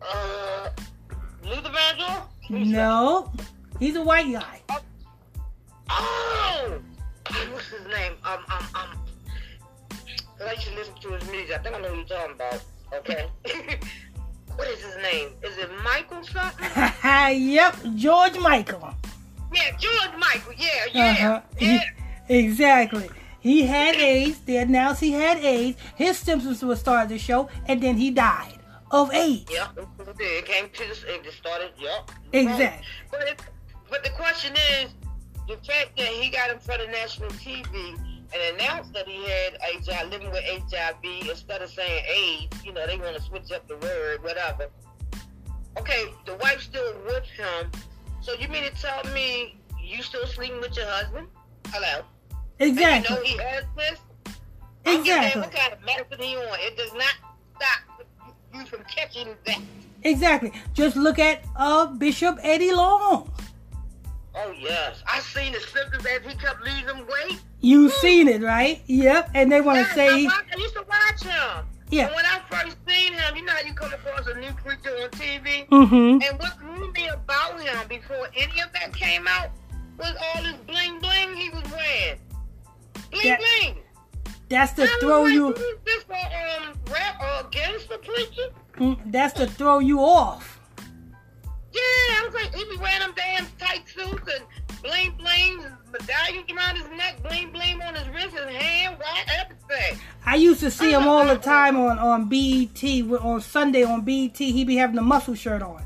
uh, 0.00 0.68
Luther 1.42 1.70
Vandross? 1.70 2.22
No, 2.50 3.32
he's 3.80 3.96
a 3.96 4.02
white 4.02 4.30
guy. 4.32 4.60
Oh, 5.90 6.78
what's 7.52 7.66
his 7.66 7.84
name? 7.88 8.12
Um, 8.24 8.38
um, 8.48 8.64
um. 8.76 8.98
I 10.46 10.52
used 10.52 10.68
to 10.68 10.74
listen 10.76 10.94
to 11.02 11.08
his 11.14 11.28
music. 11.32 11.56
I 11.58 11.62
think 11.64 11.74
I 11.74 11.80
know 11.80 11.88
who 11.88 11.96
you're 11.96 12.04
talking 12.06 12.34
about. 12.36 12.62
Okay. 12.92 13.26
what 14.54 14.68
is 14.68 14.80
his 14.84 14.94
name? 15.02 15.30
Is 15.42 15.58
it 15.58 15.68
Michael 15.82 16.22
something? 16.22 16.64
yep, 17.52 17.76
George 17.96 18.38
Michael. 18.38 18.94
Yeah, 19.52 19.70
George 19.78 20.16
Michael. 20.16 20.52
Yeah, 20.56 20.68
yeah, 20.92 21.10
Uh-huh. 21.10 21.40
yeah. 21.58 21.80
Exactly. 22.28 23.08
He 23.40 23.62
had 23.62 23.96
AIDS. 23.96 24.40
They 24.40 24.56
announced 24.56 25.00
he 25.00 25.12
had 25.12 25.38
AIDS. 25.38 25.78
His 25.96 26.18
symptoms 26.18 26.62
were 26.62 26.76
starting 26.76 27.10
to 27.10 27.22
show, 27.22 27.48
and 27.66 27.82
then 27.82 27.96
he 27.96 28.10
died 28.10 28.58
of 28.90 29.12
AIDS. 29.12 29.50
Yeah, 29.52 29.68
it 29.98 30.46
came 30.46 30.68
to 30.70 30.88
this. 30.88 31.04
It 31.06 31.24
just 31.24 31.38
started. 31.38 31.72
Yep. 31.78 32.10
Exactly. 32.32 32.86
But 33.10 33.22
it, 33.22 33.42
but 33.90 34.02
the 34.02 34.10
question 34.10 34.54
is, 34.80 34.94
the 35.46 35.56
fact 35.56 35.96
that 35.98 36.06
he 36.06 36.30
got 36.30 36.50
in 36.50 36.58
front 36.58 36.82
of 36.82 36.90
national 36.90 37.28
TV 37.30 37.98
and 38.32 38.56
announced 38.56 38.92
that 38.94 39.06
he 39.06 39.22
had 39.24 39.58
HIV, 39.60 40.10
living 40.10 40.30
with 40.30 40.42
HIV, 40.44 41.28
instead 41.28 41.60
of 41.60 41.70
saying 41.70 42.04
AIDS, 42.06 42.64
you 42.64 42.72
know, 42.72 42.86
they 42.86 42.96
want 42.96 43.16
to 43.16 43.22
switch 43.22 43.52
up 43.52 43.68
the 43.68 43.76
word, 43.76 44.22
whatever. 44.22 44.68
Okay, 45.78 46.06
the 46.24 46.36
wife's 46.36 46.64
still 46.64 46.94
with 47.04 47.24
him. 47.24 47.70
So 48.22 48.32
you 48.34 48.48
mean 48.48 48.64
to 48.64 48.70
tell 48.80 49.04
me 49.12 49.58
you 49.82 50.02
still 50.02 50.26
sleeping 50.26 50.60
with 50.60 50.76
your 50.76 50.86
husband? 50.86 51.28
Hello. 51.68 52.04
And 52.60 52.68
you 52.68 52.74
Exactly. 52.74 53.16
know 53.16 53.22
he 53.22 53.36
has 53.38 53.64
this. 53.76 53.98
I'm 54.86 55.04
just 55.04 55.06
saying, 55.06 55.26
Exactly. 55.26 55.40
What 55.42 55.52
kind 55.54 55.72
of 55.72 55.84
medicine 55.84 56.18
he 56.24 56.36
on? 56.36 56.58
It 56.60 56.76
does 56.76 56.92
not 56.92 57.14
stop 57.56 58.06
you 58.54 58.64
from 58.66 58.84
catching 58.84 59.28
that. 59.46 59.60
Exactly. 60.02 60.52
Just 60.74 60.96
look 60.96 61.18
at 61.18 61.42
uh 61.56 61.86
Bishop 61.86 62.38
Eddie 62.42 62.72
Long. 62.72 63.30
Oh 64.36 64.52
yes, 64.58 65.02
I 65.06 65.20
seen 65.20 65.52
the 65.52 65.60
symptoms 65.60 66.04
as 66.06 66.22
he 66.30 66.36
kept 66.36 66.60
losing 66.62 67.06
weight. 67.06 67.40
You 67.60 67.88
seen 67.88 68.28
it, 68.28 68.42
right? 68.42 68.82
Yep. 68.86 69.30
And 69.34 69.50
they 69.50 69.60
want 69.60 69.76
to 69.76 69.82
Yes, 69.82 69.94
say, 69.94 70.08
I, 70.08 70.24
watch, 70.24 70.44
I 70.52 70.58
used 70.58 70.74
to 70.74 70.84
watch 70.88 71.22
him. 71.22 71.64
Yeah. 71.90 72.06
And 72.06 72.14
when 72.16 72.26
I 72.26 72.40
first 72.50 72.76
seen 72.88 73.12
him, 73.12 73.36
you 73.36 73.44
know 73.44 73.52
how 73.52 73.60
you 73.66 73.72
come 73.74 73.92
across 73.92 74.26
a 74.26 74.38
new 74.40 74.50
creature 74.52 74.90
on 75.02 75.08
TV, 75.10 75.68
mm-hmm. 75.68 76.20
and 76.22 76.38
what 76.40 76.58
drew 76.58 76.92
me 76.92 77.08
about 77.08 77.60
him 77.60 77.88
before 77.88 78.28
any 78.36 78.60
of 78.60 78.72
that 78.72 78.92
came 78.92 79.26
out 79.28 79.50
was 79.98 80.14
all 80.34 80.42
this 80.42 80.56
bling 80.66 80.98
bling 80.98 81.36
he 81.36 81.50
was 81.50 81.62
wearing. 81.70 82.18
Bling 83.10 83.28
That- 83.28 83.38
bling. 83.40 83.78
That's 84.50 84.72
to 84.74 84.82
I 84.84 84.96
throw 85.00 85.24
you. 85.26 85.52
Is 85.54 85.62
this 85.84 86.02
for 86.04 86.14
um 86.14 86.74
rap 86.90 87.20
or 87.20 87.46
against 87.48 87.88
the 87.88 87.98
preacher? 87.98 88.50
mm, 88.76 88.98
That's 89.10 89.32
to 89.34 89.46
throw 89.46 89.78
you 89.78 90.00
off. 90.00 90.60
Yeah, 91.72 91.80
I 91.80 92.22
was 92.26 92.34
like, 92.34 92.54
he 92.54 92.64
be 92.64 92.76
wearing 92.76 93.00
them 93.00 93.12
damn 93.16 93.46
tight 93.58 93.82
suits 93.88 94.30
and 94.32 94.44
bling 94.82 95.12
bling, 95.16 95.64
medallions 95.90 96.50
around 96.52 96.76
his 96.76 96.88
neck, 96.96 97.20
bling 97.22 97.50
bling 97.52 97.82
on 97.82 97.94
his 97.94 98.06
wrist, 98.10 98.36
his 98.36 98.54
hand, 98.54 98.96
right, 99.00 99.24
everything. 99.40 99.98
I 100.26 100.36
used 100.36 100.60
to 100.60 100.70
see 100.70 100.92
him 100.92 101.08
all 101.08 101.26
the 101.26 101.36
time 101.36 101.76
on 101.76 101.98
on 101.98 102.28
BET 102.28 102.82
on 103.24 103.40
Sunday 103.40 103.82
on 103.82 104.02
BET. 104.02 104.36
He 104.38 104.64
be 104.64 104.76
having 104.76 104.96
the 104.96 105.02
muscle 105.02 105.34
shirt 105.34 105.62
on. 105.62 105.82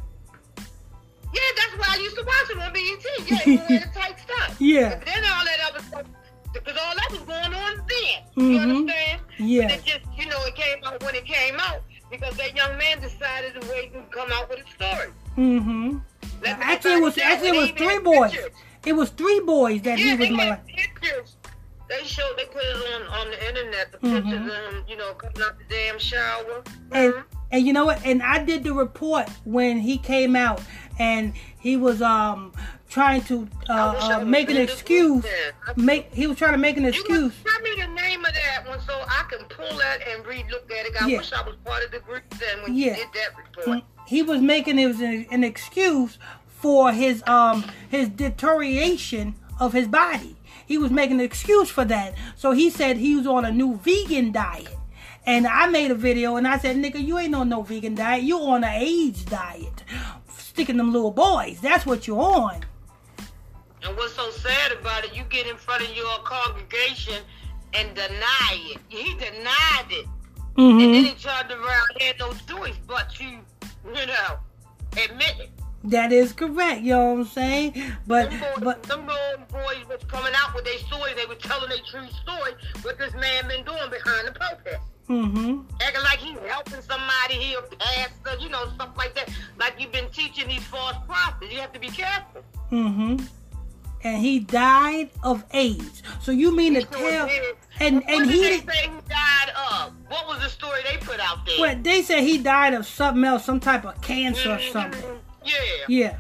Yeah, 1.33 1.41
that's 1.57 1.77
why 1.79 1.95
I 1.97 1.99
used 2.03 2.17
to 2.17 2.25
watch 2.25 2.51
him 2.51 2.61
on 2.61 2.73
BET. 2.73 3.31
Yeah, 3.31 3.37
he 3.39 3.51
was 3.57 3.61
wearing 3.69 3.83
the 3.85 3.99
tight 3.99 4.19
stuff. 4.19 4.57
Yeah. 4.61 4.97
But 4.97 5.07
then 5.07 5.25
all 5.25 5.45
that 5.45 5.71
other 5.71 5.83
stuff, 5.85 6.03
because 6.69 6.83
all 6.87 6.95
that 6.95 7.11
was 7.11 7.21
going 7.21 7.55
on 7.55 7.77
then. 7.89 8.23
You 8.37 8.59
Mhm. 8.59 8.63
understand? 8.81 9.21
Yeah. 9.39 9.63
But 9.69 9.75
it 9.79 9.85
just, 9.85 10.07
you 10.19 10.27
know, 10.27 10.45
it 10.45 10.55
came 10.55 10.85
out 10.85 11.03
when 11.03 11.15
it 11.15 11.25
came 11.25 11.57
out 11.59 11.83
because 12.11 12.37
that 12.37 12.55
young 12.55 12.77
man 12.77 13.01
decided 13.01 13.61
to 13.61 13.69
wait 13.69 13.93
and 13.95 14.11
come 14.11 14.31
out 14.33 14.49
with 14.51 14.61
a 14.67 14.71
story. 14.71 15.11
Mm-hmm. 15.37 15.99
Let 16.43 16.59
Actually, 16.61 16.95
it 16.95 17.03
was 17.03 17.19
actually 17.19 17.49
it 17.49 17.61
was 17.61 17.71
three 17.71 17.99
boys. 17.99 18.31
pictures. 18.33 18.53
It 18.85 18.93
was 18.93 19.11
three 19.11 19.41
boys 19.41 19.83
that 19.83 19.99
Yeah, 19.99 20.05
he 20.05 20.11
was 20.17 20.29
they 20.29 20.35
had 20.35 20.67
pictures. 20.67 21.37
They 21.89 22.05
showed, 22.05 22.37
they 22.37 22.45
put 22.45 22.63
it 22.63 22.95
on, 22.95 23.03
on 23.09 23.31
the 23.31 23.49
internet, 23.49 23.93
the 23.93 23.99
Mhm. 23.99 24.15
pictures 24.23 24.53
of 24.53 24.75
him, 24.75 24.85
you 24.87 24.97
know, 24.97 25.15
coming 25.15 25.43
out 25.43 25.59
the 25.59 25.65
damn 25.75 25.99
shower. 25.99 26.63
And 26.93 27.15
Mhm. 27.15 27.25
And 27.51 27.67
you 27.67 27.73
know 27.73 27.87
what? 27.87 28.05
And 28.05 28.23
I 28.23 28.45
did 28.45 28.65
the 28.65 28.73
report 28.73 29.29
when 29.45 29.79
he 29.81 29.99
came 29.99 30.37
out, 30.37 30.61
and 30.99 31.33
he 31.59 31.77
was 31.77 32.03
um 32.03 32.53
trying 32.89 33.23
to 33.23 33.47
uh, 33.69 33.73
I 33.73 33.93
wish 33.95 34.03
I 34.03 34.21
uh 34.23 34.25
make 34.25 34.51
an 34.51 34.57
excuse. 34.57 35.25
Make 35.77 36.13
he 36.15 36.27
was 36.27 36.39
trying 36.39 36.53
to 36.53 36.59
make 36.59 36.77
an 36.77 36.85
You 36.85 36.89
excuse. 36.91 37.35
can 37.45 37.53
tell 37.53 37.63
me 37.63 37.83
the 37.83 38.01
name 38.03 38.25
of 38.25 38.33
that 38.35 38.69
one 38.69 38.81
so 38.81 38.95
I 38.95 39.25
can 39.31 39.45
pull 39.47 39.77
that 39.79 39.99
and 40.09 40.27
re-look 40.27 40.71
at 40.71 40.87
it. 40.87 40.93
I 41.01 41.07
Yeah. 41.07 41.19
wish 41.19 41.33
I 41.33 41.43
was 41.43 41.57
part 41.65 41.85
of 41.85 41.91
the 41.91 42.01
group 42.01 42.23
then 42.39 42.63
when 42.63 42.75
Yeah. 42.75 42.91
you 42.91 42.97
did 42.97 43.09
that 43.15 43.37
report. 43.37 43.83
He 44.07 44.23
was 44.23 44.41
making 44.41 44.79
it 44.79 44.87
was 44.87 45.01
an, 45.01 45.27
an 45.31 45.45
excuse 45.45 46.19
for 46.47 46.93
his 46.93 47.23
um 47.27 47.63
his 47.91 48.09
deterioration 48.09 49.35
of 49.61 49.73
his 49.75 49.87
body. 49.89 50.37
He 50.67 50.79
was 50.79 50.91
making 50.91 51.19
an 51.21 51.25
excuse 51.25 51.69
for 51.71 51.85
that. 51.87 52.15
So 52.37 52.53
he 52.53 52.71
said 52.71 52.97
he 52.97 53.15
was 53.17 53.27
on 53.27 53.45
a 53.45 53.51
new 53.53 53.77
vegan 53.77 54.33
diet. 54.33 54.78
And 55.29 55.47
I 55.47 55.67
made 55.67 55.91
a 55.91 55.95
video 55.95 56.37
and 56.37 56.49
I 56.49 56.57
said, 56.57 56.77
nigga, 56.77 57.05
you 57.05 57.19
ain't 57.19 57.35
on 57.35 57.51
no 57.51 57.61
vegan 57.61 57.95
diet. 57.95 58.23
You 58.23 58.41
on 58.41 58.65
an 58.65 58.73
AIDS 58.73 59.27
diet. 59.27 59.85
Sticking 60.31 60.79
them 60.79 60.91
little 60.91 61.11
boys. 61.11 61.61
That's 61.61 61.85
what 61.85 62.07
you're 62.07 62.19
on. 62.19 62.65
And 63.83 63.95
what's 63.99 64.15
so 64.15 64.31
sad 64.31 64.73
about 64.73 65.05
it, 65.05 65.15
you 65.15 65.25
get 65.25 65.47
in 65.47 65.59
front 65.59 65.83
of 65.83 65.95
your 65.95 66.19
congregation 66.25 67.23
and 67.75 67.95
deny 67.95 68.73
it. 68.73 68.79
He 68.89 69.13
denied 69.17 69.91
it. 69.91 70.07
Mm-hmm. 70.57 70.81
And 70.81 70.95
then 70.95 71.05
he 71.05 71.13
tried 71.13 71.51
to 71.51 71.59
round 71.59 71.89
had 72.01 72.19
no 72.19 72.33
choice 72.49 72.77
but 72.87 73.11
to, 73.17 73.25
you 73.25 74.07
know, 74.07 74.39
admit 74.93 75.35
it. 75.41 75.51
That 75.85 76.11
is 76.11 76.33
correct. 76.33 76.81
You 76.81 76.95
know 76.95 77.13
what 77.13 77.21
I'm 77.21 77.27
saying? 77.27 77.83
But 78.07 78.31
Them 78.31 78.41
boys, 78.41 78.65
but 78.65 78.83
them 78.85 79.07
little 79.07 79.47
boys 79.53 79.87
was 79.91 80.03
coming 80.09 80.33
out 80.35 80.55
with 80.55 80.65
their 80.65 80.79
story. 80.79 81.13
They 81.15 81.27
were 81.27 81.35
telling 81.35 81.69
their 81.69 81.79
true 81.87 82.09
story. 82.23 82.53
What 82.81 82.97
this 82.97 83.13
man 83.13 83.47
been 83.47 83.63
doing 83.67 83.91
behind 83.91 84.29
the 84.29 84.33
pulpit. 84.33 84.81
Hmm 85.09 85.61
acting 85.83 86.03
like 86.05 86.19
he's 86.19 86.39
helping 86.49 86.83
somebody, 86.83 87.35
he 87.35 87.55
a 87.55 87.63
pastor, 87.63 88.39
you 88.41 88.49
know, 88.51 88.69
stuff 88.75 88.91
like 88.97 89.15
that. 89.15 89.31
Like 89.59 89.75
you've 89.79 89.91
been 89.93 90.09
teaching 90.11 90.47
these 90.49 90.63
false 90.65 90.97
prophets. 91.07 91.51
You 91.53 91.61
have 91.61 91.73
to 91.73 91.81
be 91.81 91.89
careful. 91.89 92.43
Mm-hmm. 92.71 93.25
and 94.05 94.19
he 94.23 94.39
died 94.41 95.09
of 95.23 95.45
AIDS. 95.53 96.03
So 96.23 96.31
you 96.31 96.55
mean 96.55 96.75
He 96.75 96.83
to 96.83 96.87
tell 96.87 97.27
did. 97.27 97.57
and 97.81 97.97
What 97.97 98.11
and 98.11 98.25
did 98.31 98.35
he 98.35 98.41
they 98.61 98.73
say 98.73 98.83
he 98.83 99.01
died 99.09 99.51
of? 99.73 99.93
What 100.09 100.29
was 100.29 100.41
the 100.43 100.51
story 100.51 100.81
they 100.85 100.99
put 100.99 101.19
out 101.21 101.45
there? 101.47 101.59
well, 101.59 101.77
they 101.81 102.03
said 102.03 102.21
he 102.23 102.37
died 102.39 102.75
of 102.75 102.87
something 102.87 103.25
else, 103.25 103.45
some 103.47 103.61
type 103.61 103.85
of 103.87 104.01
cancer 104.03 104.53
or 104.53 104.59
Mhm. 104.59 104.73
something. 104.73 105.05
Yeah. 105.45 105.55
Yeah. 105.89 106.17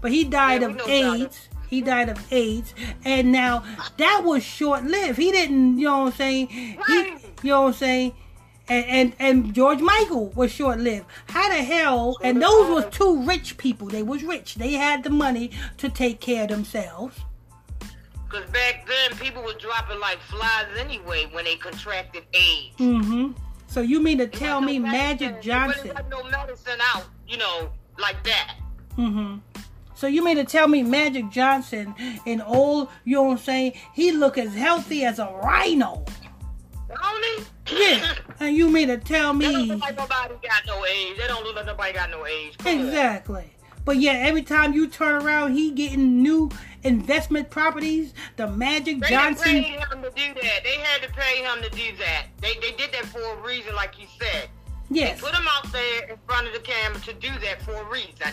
But 0.00 0.12
he 0.12 0.24
died 0.24 0.62
Yeah, 0.62 0.68
of 0.68 0.76
know 0.76 0.84
about 0.84 1.20
it. 1.20 1.22
AIDS. 1.24 1.48
He 1.68 1.82
died 1.82 2.08
of 2.08 2.32
AIDS. 2.32 2.74
And 3.04 3.30
now 3.30 3.62
that 3.98 4.22
was 4.24 4.42
short 4.42 4.84
lived. 4.84 5.18
He 5.18 5.30
didn't, 5.30 5.78
you 5.78 5.84
know 5.86 5.98
what 6.04 6.06
I'm 6.14 6.18
saying? 6.18 6.48
He, 6.48 6.94
you 7.42 7.50
know 7.50 7.60
what 7.62 7.66
I'm 7.68 7.72
saying? 7.74 8.12
And, 8.70 8.86
and 8.86 9.12
and 9.18 9.54
George 9.54 9.80
Michael 9.80 10.28
was 10.28 10.52
short 10.52 10.78
lived. 10.78 11.06
How 11.28 11.48
the 11.48 11.56
hell? 11.56 12.16
And 12.22 12.40
those 12.40 12.70
was 12.70 12.86
two 12.92 13.22
rich 13.24 13.58
people. 13.58 13.88
They 13.88 14.04
was 14.04 14.22
rich. 14.22 14.54
They 14.54 14.72
had 14.74 15.02
the 15.02 15.10
money 15.10 15.50
to 15.78 15.88
take 15.88 16.20
care 16.20 16.44
of 16.44 16.50
themselves. 16.50 17.18
Because 18.30 18.48
back 18.50 18.86
then, 18.86 19.18
people 19.18 19.42
were 19.42 19.54
dropping 19.54 19.98
like 19.98 20.20
flies 20.20 20.66
anyway 20.78 21.28
when 21.32 21.44
they 21.46 21.56
contracted 21.56 22.22
AIDS. 22.32 22.76
Mm-hmm. 22.78 23.32
So 23.66 23.80
you 23.80 24.00
mean 24.00 24.18
to 24.18 24.28
tell 24.28 24.60
me 24.60 24.78
no 24.78 24.88
Magic 24.88 25.32
medicine- 25.32 25.42
Johnson? 25.42 25.88
Wasn't 25.88 26.08
no 26.08 26.22
medicine 26.24 26.78
out, 26.94 27.06
you 27.26 27.38
know, 27.38 27.70
like 27.98 28.22
that. 28.24 28.54
Mm-hmm. 28.96 29.38
So 29.94 30.06
you 30.06 30.24
mean 30.24 30.36
to 30.36 30.44
tell 30.44 30.68
me 30.68 30.82
Magic 30.82 31.28
Johnson 31.30 31.94
in 32.24 32.40
old, 32.40 32.88
you 33.04 33.16
know 33.16 33.24
what 33.24 33.32
I'm 33.32 33.38
saying? 33.38 33.72
He 33.94 34.12
look 34.12 34.38
as 34.38 34.54
healthy 34.54 35.04
as 35.04 35.18
a 35.18 35.26
rhino. 35.42 36.04
Only? 37.04 37.44
Yeah. 37.70 38.14
And 38.50 38.56
you 38.58 38.68
mean 38.68 38.88
to 38.88 38.96
tell 38.96 39.32
They 39.34 39.44
don't 39.52 39.60
me 39.62 39.66
look 39.74 39.80
like 39.80 39.96
nobody 39.96 40.34
got 40.42 40.66
no. 40.66 40.82
They 40.82 41.14
don't 41.28 41.44
look 41.44 41.54
like 41.54 41.66
nobody 41.66 41.92
got 41.92 42.10
no 42.10 42.26
AIDS. 42.26 42.56
Come 42.56 42.80
on. 42.80 42.84
exactly? 42.86 43.44
But 43.84 43.98
yeah, 43.98 44.14
every 44.14 44.42
time 44.42 44.72
you 44.72 44.88
turn 44.88 45.22
around, 45.22 45.54
he 45.54 45.70
getting 45.70 46.20
new 46.20 46.50
investment 46.82 47.48
properties. 47.48 48.12
The 48.34 48.48
Magic 48.48 49.00
They 49.00 49.08
Johnson. 49.08 49.44
paid 49.44 49.64
him 49.66 50.02
to 50.02 50.10
do 50.10 50.34
that. 50.42 50.60
They 50.64 50.78
had 50.82 51.00
to 51.02 51.08
pay 51.14 51.44
him 51.44 51.62
to 51.62 51.70
do 51.70 51.96
that. 51.98 52.26
They 52.40 52.54
they 52.54 52.72
did 52.72 52.90
that 52.92 53.04
for 53.06 53.20
a 53.22 53.36
reason, 53.46 53.72
like 53.76 54.00
you 54.00 54.06
said. 54.20 54.48
Yes. 54.90 55.20
They 55.20 55.26
put 55.28 55.34
him 55.38 55.46
out 55.48 55.70
there 55.72 56.08
in 56.10 56.16
front 56.26 56.48
of 56.48 56.52
the 56.52 56.58
camera 56.58 57.00
to 57.02 57.12
do 57.14 57.28
that 57.44 57.62
for 57.62 57.74
a 57.74 57.84
reason. 57.84 58.10
Yeah. 58.18 58.32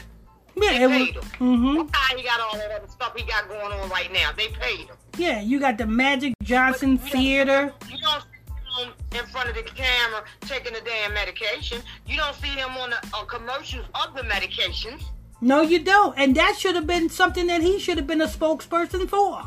They 0.56 0.84
It 0.84 0.90
paid 0.90 1.16
was, 1.16 1.26
him. 1.26 1.32
mm-hmm. 1.40 1.78
That's 1.78 1.96
how 1.96 2.18
he 2.18 2.24
got 2.24 2.40
all 2.40 2.58
that 2.58 2.72
other 2.72 2.88
stuff 2.88 3.14
he 3.16 3.24
got 3.24 3.48
going 3.48 3.72
on 3.72 3.88
right 3.92 4.12
now. 4.12 4.32
They 4.36 4.48
paid 4.48 4.88
him. 4.88 4.96
Yeah. 5.20 5.42
You 5.42 5.60
got 5.60 5.78
the 5.78 5.86
Magic 5.86 6.34
Johnson 6.42 6.96
But 6.98 7.06
you 7.06 7.12
don't- 7.12 7.22
Theater. 7.22 7.74
You 7.90 7.98
don't 8.00 8.22
see 8.24 8.28
him 8.28 8.37
in 9.14 9.26
front 9.28 9.50
of 9.50 9.56
the 9.56 9.64
camera 9.64 10.24
taking 10.42 10.74
the 10.74 10.82
damn 10.82 11.14
medication. 11.14 11.82
You 12.06 12.18
don't 12.18 12.36
see 12.36 12.48
him 12.50 12.70
on 12.78 12.90
the 12.92 12.98
on 13.16 13.26
commercials 13.28 13.86
of 13.96 14.14
the 14.16 14.22
medications. 14.24 15.04
No, 15.42 15.62
you 15.62 15.80
don't. 15.80 16.18
And 16.18 16.36
that 16.36 16.56
should 16.58 16.76
have 16.76 16.88
been 16.88 17.10
something 17.10 17.48
that 17.48 17.62
he 17.62 17.80
should 17.80 17.98
have 17.98 18.08
been 18.08 18.22
a 18.22 18.28
spokesperson 18.28 19.08
for. 19.08 19.44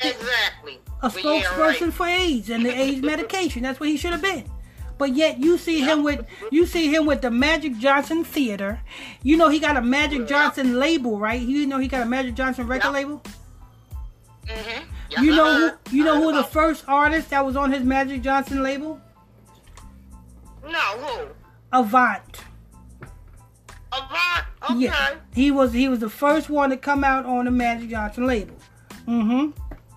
Exactly. 0.00 0.80
a 1.02 1.08
But 1.10 1.22
yeah, 1.24 1.42
spokesperson 1.42 1.80
right. 1.82 1.92
for 1.92 2.06
AIDS 2.06 2.50
and 2.50 2.64
the 2.64 2.70
AIDS 2.76 3.02
medication. 3.02 3.62
That's 3.62 3.78
what 3.78 3.88
he 3.88 3.96
should 3.96 4.12
have 4.12 4.22
been. 4.22 4.44
But 4.98 5.14
yet 5.14 5.38
you 5.38 5.58
see 5.58 5.80
him 5.80 6.02
with 6.04 6.26
you 6.50 6.64
see 6.66 6.92
him 6.94 7.06
with 7.06 7.22
the 7.22 7.30
Magic 7.30 7.76
Johnson 7.78 8.24
Theater. 8.24 8.80
You 9.22 9.36
know 9.36 9.48
he 9.48 9.58
got 9.58 9.76
a 9.76 9.82
Magic 9.82 10.26
Johnson 10.28 10.78
label, 10.78 11.18
right? 11.18 11.40
You 11.40 11.66
know 11.66 11.78
he 11.78 11.88
got 11.88 12.02
a 12.02 12.06
Magic 12.06 12.34
Johnson 12.34 12.66
record 12.66 12.86
Yeah. 12.88 12.90
label. 12.92 13.22
Mhm. 14.46 14.84
You 15.20 15.34
know 15.36 15.68
who 15.90 15.96
you 15.96 16.04
know 16.04 16.20
who 16.22 16.32
the 16.32 16.44
first 16.44 16.84
artist 16.88 17.30
that 17.30 17.44
was 17.44 17.56
on 17.56 17.72
his 17.72 17.82
Magic 17.82 18.22
Johnson 18.22 18.62
label? 18.62 19.00
No, 20.64 20.78
who? 20.78 21.26
Avant. 21.72 22.44
Avant. 23.92 24.44
Okay. 24.70 24.78
Yeah. 24.78 25.14
He 25.34 25.50
was 25.50 25.72
he 25.72 25.88
was 25.88 25.98
the 25.98 26.08
first 26.10 26.48
one 26.48 26.70
to 26.70 26.76
come 26.76 27.04
out 27.04 27.26
on 27.26 27.44
the 27.46 27.50
Magic 27.50 27.90
Johnson 27.90 28.26
label. 28.26 28.54
Mm-hmm. 29.06 29.50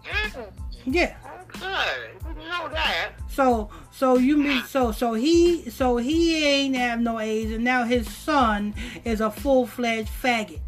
Mm, 0.03 0.51
Yeah. 0.85 1.15
okay. 1.53 2.11
Didn't 2.23 2.37
know 2.49 2.67
that. 2.69 3.11
So 3.29 3.69
so 3.91 4.17
you 4.17 4.37
mean 4.37 4.63
so 4.63 4.91
so 4.91 5.13
he 5.13 5.69
so 5.69 5.97
he 5.97 6.43
ain't 6.45 6.75
have 6.75 6.99
no 6.99 7.19
AIDS 7.19 7.51
and 7.51 7.63
now 7.63 7.83
his 7.83 8.09
son 8.09 8.73
is 9.03 9.21
a 9.21 9.29
full 9.31 9.67
fledged 9.67 10.09
faggot. 10.09 10.59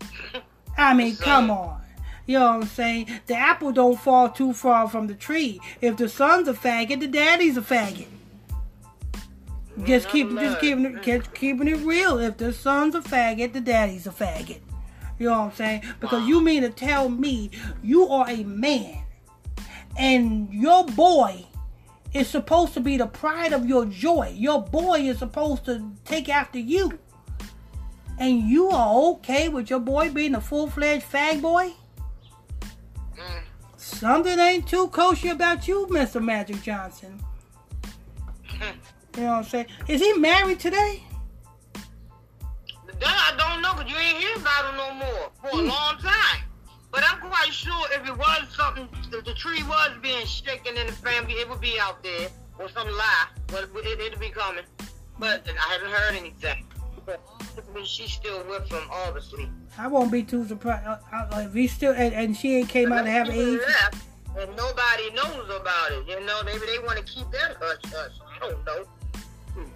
I 0.76 0.94
mean, 0.94 1.14
Son. 1.14 1.24
come 1.24 1.50
on. 1.50 1.80
You 2.28 2.38
know 2.38 2.44
what 2.44 2.54
I'm 2.56 2.66
saying? 2.66 3.08
The 3.26 3.34
apple 3.34 3.72
don't 3.72 3.98
fall 3.98 4.28
too 4.28 4.52
far 4.52 4.86
from 4.86 5.06
the 5.06 5.14
tree. 5.14 5.62
If 5.80 5.96
the 5.96 6.10
son's 6.10 6.46
a 6.46 6.52
faggot, 6.52 7.00
the 7.00 7.06
daddy's 7.06 7.56
a 7.56 7.62
faggot. 7.62 8.06
Just 9.84 10.10
keep 10.10 10.28
just 10.32 10.60
keeping 10.60 10.84
it 10.84 11.02
just 11.02 11.32
keeping 11.32 11.68
it 11.68 11.78
real. 11.78 12.18
If 12.18 12.36
the 12.36 12.52
son's 12.52 12.94
a 12.94 13.00
faggot, 13.00 13.54
the 13.54 13.62
daddy's 13.62 14.06
a 14.06 14.10
faggot. 14.10 14.60
You 15.18 15.30
know 15.30 15.38
what 15.38 15.44
I'm 15.46 15.52
saying? 15.52 15.82
Because 16.00 16.28
you 16.28 16.42
mean 16.42 16.60
to 16.62 16.68
tell 16.68 17.08
me 17.08 17.50
you 17.82 18.06
are 18.08 18.28
a 18.28 18.44
man 18.44 19.00
and 19.96 20.52
your 20.52 20.84
boy 20.84 21.46
is 22.12 22.28
supposed 22.28 22.74
to 22.74 22.80
be 22.80 22.98
the 22.98 23.06
pride 23.06 23.54
of 23.54 23.66
your 23.66 23.86
joy. 23.86 24.34
Your 24.36 24.62
boy 24.62 25.00
is 25.00 25.18
supposed 25.18 25.64
to 25.64 25.92
take 26.04 26.28
after 26.28 26.58
you. 26.58 26.98
And 28.18 28.42
you 28.42 28.68
are 28.68 28.94
okay 29.12 29.48
with 29.48 29.70
your 29.70 29.80
boy 29.80 30.10
being 30.10 30.34
a 30.34 30.42
full 30.42 30.68
fledged 30.68 31.10
fag 31.10 31.40
boy? 31.40 31.72
Something 33.88 34.38
ain't 34.38 34.68
too 34.68 34.88
kosher 34.88 35.32
about 35.32 35.66
you, 35.66 35.86
Mr. 35.90 36.22
Magic 36.22 36.62
Johnson. 36.62 37.18
You 39.16 39.24
know 39.24 39.30
what 39.30 39.38
I'm 39.38 39.44
saying? 39.44 39.66
Is 39.88 40.00
he 40.00 40.12
married 40.12 40.60
today? 40.60 41.02
That 43.00 43.32
I 43.32 43.36
don't 43.36 43.62
know, 43.62 43.72
because 43.74 43.90
you 43.90 43.96
ain't 43.96 44.18
hear 44.18 44.36
about 44.36 44.70
him 44.70 44.76
no 44.76 44.94
more 44.94 45.30
for 45.40 45.48
a 45.48 45.62
Hmm. 45.62 45.68
long 45.68 45.98
time. 45.98 46.42
But 46.92 47.02
I'm 47.04 47.18
quite 47.20 47.52
sure 47.52 47.86
if 47.92 48.06
it 48.06 48.16
was 48.16 48.48
something, 48.54 48.88
if 49.12 49.24
the 49.24 49.34
tree 49.34 49.62
was 49.64 49.90
being 50.02 50.26
shaken 50.26 50.76
in 50.76 50.86
the 50.86 50.92
family, 50.92 51.34
it 51.34 51.48
would 51.48 51.60
be 51.60 51.78
out 51.80 52.02
there 52.02 52.28
or 52.58 52.68
some 52.68 52.88
lie, 52.88 53.26
but 53.48 53.70
it, 53.74 54.00
it'll 54.00 54.18
be 54.20 54.30
coming. 54.30 54.64
But 55.18 55.48
I 55.48 55.72
haven't 55.72 55.90
heard 55.90 56.14
anything. 56.14 56.64
But 57.08 57.22
I 57.56 57.74
mean, 57.74 57.86
she's 57.86 58.12
still 58.12 58.44
with 58.50 58.68
him, 58.70 58.82
obviously. 58.92 59.48
I 59.78 59.86
won't 59.86 60.12
be 60.12 60.22
too 60.22 60.46
surprised 60.46 60.86
if 61.32 61.54
he 61.54 61.66
still 61.66 61.94
and, 61.94 62.12
and 62.12 62.36
she 62.36 62.56
ain't 62.56 62.68
came 62.68 62.92
out 62.92 63.04
to 63.04 63.10
have 63.10 63.30
AIDS. 63.30 63.62
left, 63.66 64.04
And 64.38 64.54
nobody 64.54 65.10
knows 65.12 65.48
about 65.48 65.92
it. 65.92 66.06
You 66.06 66.20
know, 66.26 66.42
maybe 66.44 66.66
they 66.66 66.78
want 66.80 66.98
to 66.98 67.04
keep 67.04 67.30
that 67.30 67.56
hush 67.58 67.78
hush. 67.86 68.12
I 68.36 68.38
don't 68.50 68.62
know. 68.66 68.84
You 69.56 69.62
know 69.62 69.70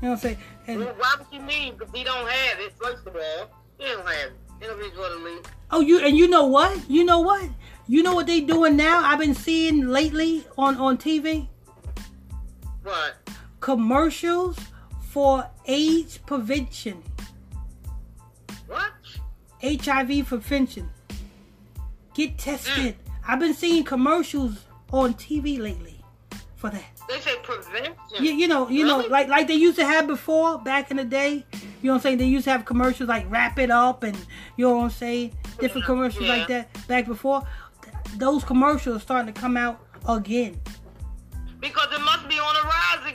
what 0.00 0.10
I'm 0.10 0.16
saying? 0.18 0.38
And 0.68 0.78
Well, 0.84 0.94
why 0.96 1.14
would 1.18 1.26
you 1.32 1.44
leave 1.44 1.82
if 1.82 1.92
he 1.92 2.04
don't 2.04 2.28
have 2.28 2.60
it? 2.60 2.72
First 2.80 3.04
of 3.04 3.16
all, 3.16 3.50
he 3.78 3.86
don't 3.86 4.06
have 4.06 4.30
it. 4.30 4.32
It'll 4.60 4.76
be 4.78 4.88
going 4.94 5.18
to 5.18 5.24
leave. 5.24 5.42
Oh, 5.72 5.80
you 5.80 5.98
and 5.98 6.16
you 6.16 6.28
know 6.28 6.46
what? 6.46 6.88
You 6.88 7.04
know 7.04 7.18
what? 7.18 7.50
You 7.88 8.04
know 8.04 8.14
what 8.14 8.28
they 8.28 8.40
doing 8.42 8.76
now? 8.76 9.02
I've 9.04 9.18
been 9.18 9.34
seeing 9.34 9.88
lately 9.88 10.44
on 10.56 10.76
on 10.76 10.98
TV 10.98 11.48
What? 12.84 13.16
commercials 13.58 14.56
for 15.16 15.48
AIDS 15.64 16.18
prevention, 16.18 17.02
What? 18.66 18.92
HIV 19.64 20.26
prevention. 20.26 20.90
Get 22.12 22.36
tested. 22.36 22.96
Mm. 22.98 23.12
I've 23.26 23.40
been 23.40 23.54
seeing 23.54 23.82
commercials 23.82 24.66
on 24.92 25.14
TV 25.14 25.58
lately 25.58 26.04
for 26.56 26.68
that. 26.68 26.84
They 27.08 27.18
say 27.20 27.34
prevention. 27.42 27.94
You, 28.20 28.32
you 28.32 28.46
know, 28.46 28.68
you 28.68 28.84
know, 28.84 28.98
like 29.08 29.28
like 29.28 29.48
they 29.48 29.54
used 29.54 29.78
to 29.78 29.86
have 29.86 30.06
before 30.06 30.58
back 30.58 30.90
in 30.90 30.98
the 30.98 31.04
day. 31.04 31.46
You 31.80 31.84
know 31.84 31.92
what 31.92 31.94
I'm 31.94 32.00
saying? 32.02 32.18
They 32.18 32.26
used 32.26 32.44
to 32.44 32.50
have 32.50 32.66
commercials 32.66 33.08
like 33.08 33.24
"Wrap 33.30 33.58
It 33.58 33.70
Up" 33.70 34.02
and 34.02 34.14
you 34.58 34.66
know 34.66 34.76
what 34.76 34.84
I'm 34.84 34.90
saying, 34.90 35.32
different 35.58 35.86
commercials 35.86 36.28
like 36.28 36.46
that 36.48 36.68
back 36.88 37.06
before. 37.06 37.40
Those 38.18 38.44
commercials 38.44 38.98
are 38.98 39.00
starting 39.00 39.32
to 39.32 39.40
come 39.40 39.56
out 39.56 39.80
again. 40.06 40.60
Because 41.58 41.88
it 41.90 42.00
must 42.00 42.28
be 42.28 42.38
on 42.38 42.54
the 42.54 42.68
rise 42.68 43.05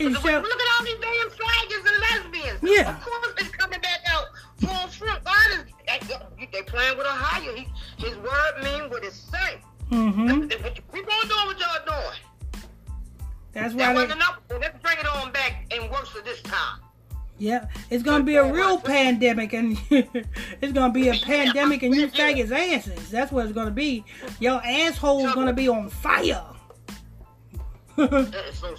again. 0.00 0.14
It's 0.14 0.24
Look 0.24 0.32
at 0.32 0.68
all 0.78 0.84
these 0.84 0.98
damn 1.00 1.30
faggots 1.30 1.86
and 1.92 2.00
lesbians. 2.00 2.60
Yeah. 2.62 2.96
Of 2.96 3.02
course 3.02 3.34
it's 3.38 3.48
coming 3.50 3.80
back 3.80 4.00
out 4.06 4.24
full 4.58 4.88
front. 4.88 5.24
God 5.24 5.50
is, 5.52 5.64
they, 5.86 6.48
they 6.52 6.62
playing 6.62 6.96
with 6.98 7.06
higher. 7.06 7.54
He, 7.56 7.68
his 7.98 8.16
word 8.18 8.62
mean 8.62 8.90
what 8.90 9.04
it 9.04 9.12
say. 9.12 9.60
Mm-hmm. 9.90 10.46
Keep 10.48 11.14
on 11.14 11.28
doing 11.28 11.46
what 11.46 11.58
y'all 11.58 11.84
doing. 11.86 12.18
That's 13.52 13.74
That 13.74 13.94
why. 13.94 13.94
wasn't 13.94 14.10
They, 14.10 14.16
enough. 14.16 14.38
Let's 14.50 14.78
bring 14.82 14.98
it 14.98 15.06
on 15.06 15.32
back 15.32 15.72
and 15.74 15.90
worse 15.90 16.08
for 16.08 16.20
this 16.22 16.42
time. 16.42 16.80
yeah, 17.38 17.66
it's 17.90 18.02
gonna 18.02 18.24
be 18.24 18.36
a 18.36 18.52
real 18.52 18.78
pandemic, 18.78 19.52
and 19.54 19.78
it's 19.90 20.72
gonna 20.72 20.92
be 20.92 21.08
a 21.08 21.14
pandemic, 21.14 21.82
and 21.82 21.94
you 21.94 22.08
faggots' 22.08 22.50
asses. 22.52 23.10
That's 23.10 23.32
what 23.32 23.46
it's 23.46 23.54
gonna 23.54 23.70
be. 23.70 24.04
Your 24.40 24.60
asshole's 24.64 25.32
gonna 25.34 25.52
be 25.54 25.68
on 25.68 25.88
fire. 25.88 26.44
That 27.96 28.34
is 28.48 28.56
so 28.58 28.76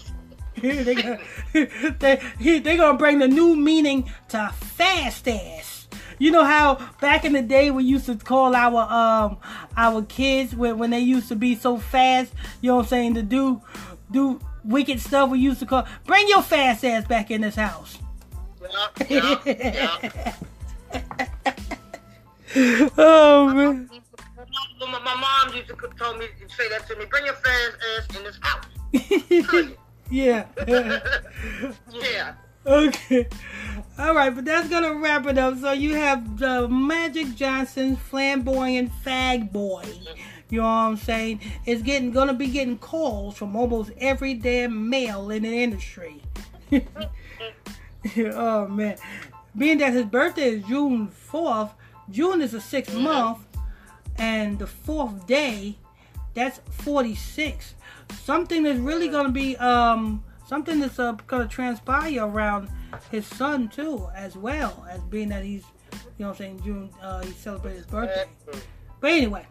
they 0.83 0.95
gonna, 0.95 1.19
they, 1.99 2.59
they 2.59 2.77
gonna 2.77 2.97
bring 2.97 3.19
the 3.19 3.27
new 3.27 3.55
meaning 3.55 4.11
to 4.29 4.49
fast 4.59 5.27
ass. 5.27 5.87
You 6.17 6.31
know 6.31 6.43
how 6.43 6.75
back 6.99 7.23
in 7.23 7.31
the 7.33 7.41
day 7.41 7.71
we 7.71 7.85
used 7.85 8.05
to 8.07 8.15
call 8.15 8.53
our 8.53 8.81
um 8.91 9.37
our 9.77 10.01
kids 10.03 10.53
when 10.53 10.77
when 10.77 10.89
they 10.89 10.99
used 10.99 11.29
to 11.29 11.35
be 11.35 11.55
so 11.55 11.77
fast, 11.77 12.33
you 12.61 12.69
know 12.69 12.77
what 12.77 12.83
I'm 12.83 12.87
saying, 12.89 13.13
to 13.15 13.23
do 13.23 13.61
do 14.11 14.41
wicked 14.65 14.99
stuff 14.99 15.29
we 15.29 15.39
used 15.39 15.61
to 15.61 15.65
call 15.65 15.87
bring 16.05 16.27
your 16.27 16.41
fast 16.41 16.83
ass 16.83 17.07
back 17.07 17.31
in 17.31 17.41
this 17.41 17.55
house. 17.55 17.97
Yeah, 19.09 19.39
yeah, 19.45 20.35
yeah. 22.55 22.89
oh 22.97 23.53
man. 23.53 23.78
Yeah. 30.69 32.33
Okay. 32.65 33.27
All 33.97 34.13
right, 34.13 34.33
but 34.33 34.45
that's 34.45 34.69
gonna 34.69 34.93
wrap 34.93 35.25
it 35.27 35.37
up. 35.37 35.57
So 35.59 35.71
you 35.71 35.95
have 35.95 36.37
the 36.37 36.67
Magic 36.67 37.35
Johnson 37.35 37.95
flamboyant 37.95 38.91
fag 39.03 39.51
boy. 39.51 39.83
You 40.49 40.59
know 40.59 40.63
what 40.63 40.69
I'm 40.69 40.97
saying? 40.97 41.41
It's 41.65 41.81
getting 41.81 42.11
gonna 42.11 42.33
be 42.33 42.47
getting 42.47 42.77
calls 42.77 43.37
from 43.37 43.55
almost 43.55 43.91
every 43.97 44.33
damn 44.33 44.89
male 44.89 45.29
in 45.31 45.43
the 45.43 45.63
industry. 45.63 46.21
oh 48.17 48.67
man. 48.67 48.97
Being 49.57 49.79
that 49.79 49.93
his 49.93 50.05
birthday 50.05 50.49
is 50.49 50.63
June 50.65 51.11
4th, 51.31 51.71
June 52.09 52.41
is 52.41 52.51
the 52.51 52.59
6th 52.59 52.99
month, 53.01 53.39
and 54.17 54.59
the 54.59 54.67
fourth 54.67 55.25
day, 55.25 55.75
that's 56.33 56.61
46. 56.83 57.75
Something 58.23 58.63
that's 58.63 58.79
really 58.79 59.09
gonna 59.09 59.29
be 59.29 59.57
um 59.57 60.23
something 60.49 60.79
that's 60.79 60.97
uh, 60.97 61.13
gonna 61.27 61.47
transpire 61.47 62.25
around 62.25 62.69
his 63.11 63.25
son 63.25 63.69
too, 63.69 64.07
as 64.15 64.35
well 64.35 64.85
as 64.89 64.99
being 65.01 65.29
that 65.29 65.43
he's 65.43 65.63
you 66.17 66.25
know 66.25 66.31
I'm 66.31 66.35
saying 66.35 66.61
June 66.63 66.89
uh, 67.01 67.23
he 67.23 67.31
celebrated 67.31 67.77
his 67.77 67.85
birthday. 67.85 68.25
But 68.99 69.11
anyway, 69.11 69.45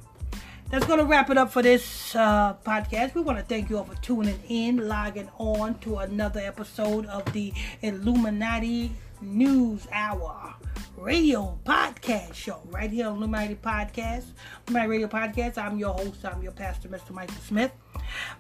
that's 0.71 0.85
going 0.85 0.99
to 0.99 1.07
wrap 1.07 1.31
it 1.31 1.39
up 1.39 1.51
for 1.51 1.63
this 1.63 2.15
uh, 2.15 2.55
podcast. 2.67 3.15
We 3.15 3.23
want 3.23 3.39
to 3.39 3.45
thank 3.45 3.71
you 3.71 3.79
all 3.79 3.85
for 3.85 3.95
tuning 4.03 4.39
in, 4.49 4.87
logging 4.87 5.31
on 5.39 5.79
to 5.79 5.99
another 5.99 6.41
episode 6.41 7.07
of 7.07 7.33
the 7.33 7.55
Illuminati 7.81 8.93
News 9.23 9.89
Hour 9.91 10.55
radio 10.99 11.59
podcast 11.65 12.35
show 12.35 12.61
right 12.67 12.91
here 12.91 13.07
on 13.07 13.17
Illuminati 13.17 13.55
Podcast. 13.55 14.25
My 14.71 14.85
radio 14.85 15.07
podcast. 15.09 15.57
I'm 15.57 15.79
your 15.79 15.95
host. 15.95 16.25
I'm 16.25 16.43
your 16.43 16.53
pastor, 16.53 16.89
Mr. 16.89 17.13
Michael 17.13 17.37
Smith. 17.37 17.73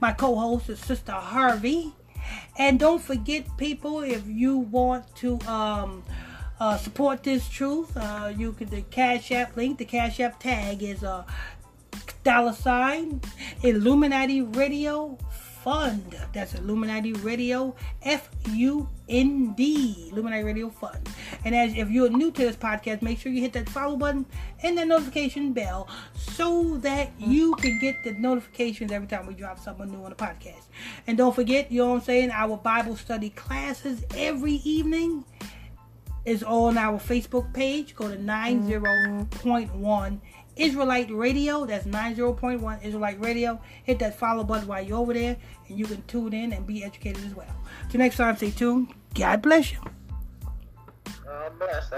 My 0.01 0.13
co-host 0.13 0.69
is 0.69 0.79
Sister 0.81 1.13
Harvey. 1.13 1.95
And 2.59 2.79
don't 2.79 3.03
forget, 3.03 3.57
people, 3.57 4.01
if 4.01 4.27
you 4.27 4.59
want 4.59 5.15
to 5.17 5.39
um, 5.43 6.03
uh, 6.61 6.77
support 6.77 7.23
this 7.23 7.49
truth, 7.49 7.97
uh, 7.97 8.33
you 8.37 8.53
can 8.53 8.69
the 8.69 8.83
Cash 8.83 9.33
App 9.33 9.57
link. 9.57 9.79
The 9.79 9.85
Cash 9.85 10.21
App 10.21 10.41
tag 10.41 10.83
is 10.83 11.05
uh, 11.05 11.25
dollar 12.25 12.53
sign 12.53 13.21
Illuminati 13.63 14.43
Radio 14.43 15.19
Fund. 15.69 16.17
That's 16.33 16.55
Illuminati 16.55 17.13
Radio 17.13 17.77
F 18.03 18.31
U 18.53 18.89
N 19.07 19.53
D. 19.53 20.09
Illuminati 20.11 20.43
Radio 20.43 20.71
Fund. 20.71 21.07
And 21.45 21.55
as 21.55 21.77
if 21.77 21.91
you're 21.91 22.09
new 22.09 22.31
to 22.31 22.41
this 22.41 22.57
podcast, 22.57 23.03
make 23.03 23.19
sure 23.19 23.31
you 23.31 23.43
hit 23.43 23.53
that 23.53 23.69
follow 23.69 23.95
button 23.95 24.25
and 24.63 24.79
that 24.79 24.89
notification 24.89 25.53
bell 25.53 25.87
so 26.15 26.79
that 26.79 27.13
you 27.19 27.55
can 27.57 27.79
get 27.81 28.03
the 28.03 28.13
notifications 28.13 28.93
every 28.93 29.09
time 29.09 29.27
we 29.27 29.35
drop 29.35 29.59
something 29.59 29.91
new 29.91 30.03
on 30.03 30.09
the 30.09 30.17
podcast. 30.17 30.69
And 31.07 31.19
don't 31.19 31.35
forget, 31.35 31.71
you 31.71 31.83
know 31.83 31.91
what 31.91 31.97
I'm 31.97 32.01
saying, 32.01 32.31
our 32.31 32.57
Bible 32.57 32.97
study 32.97 33.29
classes 33.29 34.07
every 34.17 34.63
evening 34.65 35.23
is 36.25 36.43
on 36.43 36.79
our 36.79 36.99
Facebook 36.99 37.53
page. 37.53 37.95
Go 37.95 38.09
to 38.09 38.17
mm-hmm. 38.17 39.29
90.1 39.29 40.21
Israelite 40.59 41.11
Radio. 41.11 41.65
That's 41.65 41.87
90.1 41.87 42.85
Israelite 42.85 43.21
Radio. 43.21 43.61
Hit 43.85 43.99
that 44.01 44.19
follow 44.19 44.45
button 44.45 44.69
while 44.69 44.83
you're 44.83 44.99
over 44.99 45.15
there, 45.15 45.37
and 45.69 45.79
you 45.79 45.87
can 45.87 46.03
tune 46.03 46.35
in 46.35 46.53
and 46.53 46.67
be 46.67 46.85
educated 46.85 47.25
as 47.25 47.35
well. 47.35 47.55
Till 47.91 47.99
next 47.99 48.17
time, 48.17 48.37
stay 48.37 48.51
tuned. 48.51 48.93
God 49.15 49.43
bless 49.43 49.73
you. 49.73 49.79
God 51.25 51.59
bless. 51.59 51.91